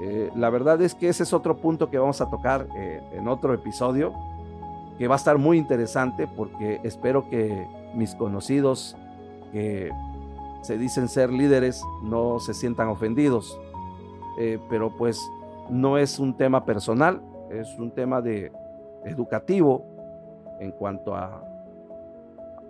Eh, 0.00 0.30
la 0.34 0.50
verdad 0.50 0.80
es 0.82 0.94
que 0.94 1.08
ese 1.08 1.22
es 1.22 1.32
otro 1.32 1.56
punto 1.56 1.90
que 1.90 1.98
vamos 1.98 2.20
a 2.20 2.30
tocar 2.30 2.66
eh, 2.76 3.02
en 3.12 3.28
otro 3.28 3.52
episodio, 3.54 4.12
que 4.98 5.08
va 5.08 5.14
a 5.14 5.18
estar 5.18 5.38
muy 5.38 5.58
interesante 5.58 6.26
porque 6.26 6.80
espero 6.82 7.28
que 7.28 7.66
mis 7.94 8.14
conocidos 8.14 8.96
que 9.52 9.90
se 10.62 10.78
dicen 10.78 11.08
ser 11.08 11.30
líderes 11.30 11.82
no 12.02 12.38
se 12.40 12.54
sientan 12.54 12.88
ofendidos. 12.88 13.58
Eh, 14.38 14.58
pero 14.70 14.96
pues 14.96 15.20
no 15.68 15.98
es 15.98 16.18
un 16.18 16.36
tema 16.36 16.64
personal, 16.64 17.20
es 17.50 17.78
un 17.78 17.90
tema 17.90 18.22
de 18.22 18.50
educativo 19.04 19.84
en 20.58 20.70
cuanto 20.72 21.14
a, 21.14 21.44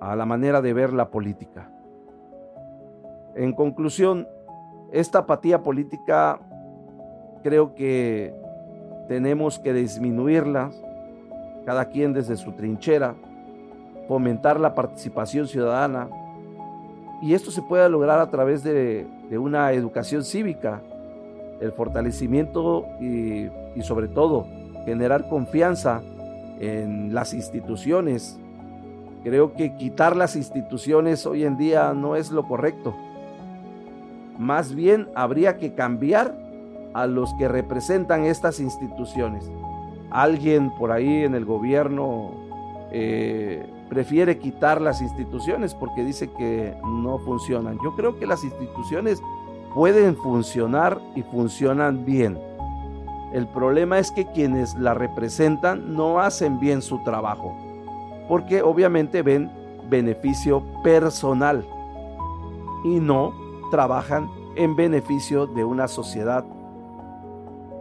a 0.01 0.17
la 0.17 0.27
manera 0.27 0.61
de 0.61 0.73
ver 0.73 0.93
la 0.93 1.09
política. 1.09 1.71
En 3.35 3.53
conclusión, 3.53 4.27
esta 4.91 5.21
apatía 5.21 5.63
política 5.63 6.41
creo 7.43 7.75
que 7.75 8.35
tenemos 9.09 9.59
que 9.59 9.73
disminuirla, 9.73 10.71
cada 11.67 11.87
quien 11.87 12.13
desde 12.13 12.37
su 12.37 12.53
trinchera, 12.53 13.15
fomentar 14.09 14.59
la 14.59 14.75
participación 14.75 15.47
ciudadana. 15.47 16.09
Y 17.21 17.35
esto 17.35 17.51
se 17.51 17.63
puede 17.63 17.89
lograr 17.89 18.19
a 18.19 18.31
través 18.31 18.63
de, 18.63 19.07
una 19.33 19.73
educación 19.73 20.25
cívica, 20.25 20.83
el 21.61 21.73
fortalecimiento 21.73 22.87
y, 23.01 23.49
y 23.75 23.83
sobre 23.83 24.09
todo 24.09 24.47
generar 24.85 25.29
confianza 25.29 26.03
en 26.61 27.15
las 27.15 27.33
instituciones. 27.33 28.39
Creo 29.23 29.55
que 29.55 29.77
quitar 29.77 30.17
las 30.17 30.35
instituciones 30.37 31.25
hoy 31.27 31.45
en 31.45 31.57
día 31.57 31.93
no 31.95 32.17
es 32.17 32.31
lo 32.33 32.47
correcto. 32.49 32.95
Más 34.39 34.75
bien 34.75 35.09
habría 35.15 35.57
que 35.59 35.75
cambiar 35.75 36.42
a 36.95 37.07
los 37.07 37.33
que 37.35 37.49
representan 37.49 38.25
estas 38.25 38.61
instituciones. 38.61 39.51
Alguien 40.11 40.71
por 40.71 40.93
ahí 40.93 41.25
en 41.25 41.35
el 41.35 41.45
gobierno 41.45 42.33
eh, 42.91 43.67
prefiere 43.89 44.39
quitar 44.39 44.81
las 44.81 45.01
instituciones 45.01 45.75
porque 45.75 46.05
dice 46.05 46.31
que 46.31 46.75
no 46.85 47.19
funcionan. 47.19 47.79
Yo 47.83 47.95
creo 47.97 48.19
que 48.19 48.27
las 48.27 48.45
instituciones 48.45 49.23
pueden 49.75 50.17
funcionar 50.17 51.01
y 51.15 51.23
funcionan 51.23 52.05
bien. 52.05 52.39
El 53.33 53.47
problema 53.49 53.99
es 53.99 54.11
que 54.11 54.27
quienes 54.27 54.75
la 54.75 54.93
representan 54.93 55.95
no 55.95 56.21
hacen 56.21 56.61
bien 56.61 56.83
su 56.83 57.03
trabajo, 57.03 57.57
porque 58.29 58.61
obviamente 58.61 59.23
ven 59.23 59.51
beneficio 59.89 60.63
personal 60.83 61.67
y 62.85 63.01
no 63.01 63.33
trabajan 63.71 64.29
en 64.57 64.77
beneficio 64.77 65.47
de 65.47 65.65
una 65.65 65.89
sociedad 65.89 66.45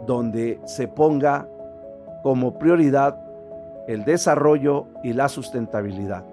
donde 0.06 0.60
se 0.64 0.88
ponga 0.88 1.48
como 2.22 2.58
prioridad 2.58 3.18
el 3.88 4.04
desarrollo 4.04 4.86
y 5.02 5.12
la 5.12 5.28
sustentabilidad. 5.28 6.24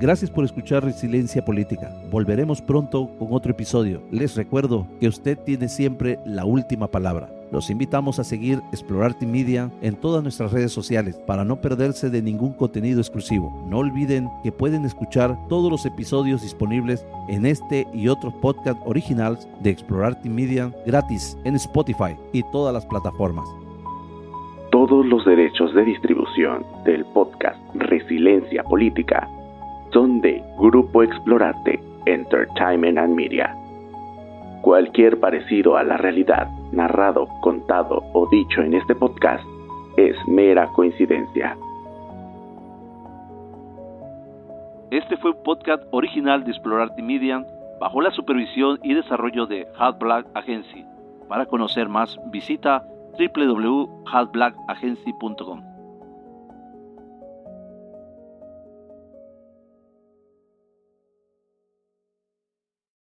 Gracias 0.00 0.30
por 0.30 0.44
escuchar 0.44 0.82
Resiliencia 0.82 1.44
Política. 1.44 1.94
Volveremos 2.10 2.62
pronto 2.62 3.10
con 3.18 3.28
otro 3.32 3.50
episodio. 3.52 4.02
Les 4.10 4.34
recuerdo 4.34 4.86
que 4.98 5.08
usted 5.08 5.36
tiene 5.38 5.68
siempre 5.68 6.18
la 6.24 6.46
última 6.46 6.90
palabra. 6.90 7.39
Los 7.52 7.68
invitamos 7.68 8.20
a 8.20 8.24
seguir 8.24 8.60
Explorarte 8.70 9.26
Media 9.26 9.70
en 9.82 9.96
todas 9.96 10.22
nuestras 10.22 10.52
redes 10.52 10.72
sociales 10.72 11.18
para 11.26 11.44
no 11.44 11.60
perderse 11.60 12.08
de 12.08 12.22
ningún 12.22 12.52
contenido 12.52 13.00
exclusivo. 13.00 13.66
No 13.68 13.78
olviden 13.78 14.28
que 14.44 14.52
pueden 14.52 14.84
escuchar 14.84 15.36
todos 15.48 15.70
los 15.70 15.84
episodios 15.84 16.42
disponibles 16.42 17.04
en 17.28 17.46
este 17.46 17.86
y 17.92 18.06
otros 18.06 18.32
podcasts 18.34 18.82
originales 18.86 19.48
de 19.60 19.70
Explorarte 19.70 20.28
Media 20.28 20.72
gratis 20.86 21.36
en 21.44 21.56
Spotify 21.56 22.16
y 22.32 22.42
todas 22.52 22.72
las 22.72 22.86
plataformas. 22.86 23.48
Todos 24.70 25.04
los 25.06 25.24
derechos 25.24 25.74
de 25.74 25.84
distribución 25.84 26.64
del 26.84 27.04
podcast 27.06 27.58
Resiliencia 27.74 28.62
Política 28.62 29.28
son 29.92 30.20
de 30.20 30.40
Grupo 30.56 31.02
Explorarte 31.02 31.80
Entertainment 32.06 32.96
Media. 33.08 33.56
Cualquier 34.62 35.18
parecido 35.18 35.76
a 35.76 35.82
la 35.82 35.96
realidad, 35.96 36.48
narrado, 36.72 37.28
contado 37.40 38.02
o 38.12 38.28
dicho 38.28 38.60
en 38.62 38.74
este 38.74 38.94
podcast 38.94 39.44
es 39.96 40.16
mera 40.26 40.66
coincidencia. 40.68 41.56
Este 44.90 45.16
fue 45.16 45.30
un 45.30 45.42
podcast 45.44 45.82
original 45.92 46.44
de 46.44 46.50
Explorarte 46.50 47.00
Media 47.02 47.46
bajo 47.80 48.00
la 48.00 48.10
supervisión 48.10 48.80
y 48.82 48.94
desarrollo 48.94 49.46
de 49.46 49.68
Hot 49.76 50.00
Black 50.00 50.26
Agency. 50.34 50.84
Para 51.28 51.46
conocer 51.46 51.88
más, 51.88 52.18
visita 52.26 52.84
www.hotblackagency.com. 53.18 55.69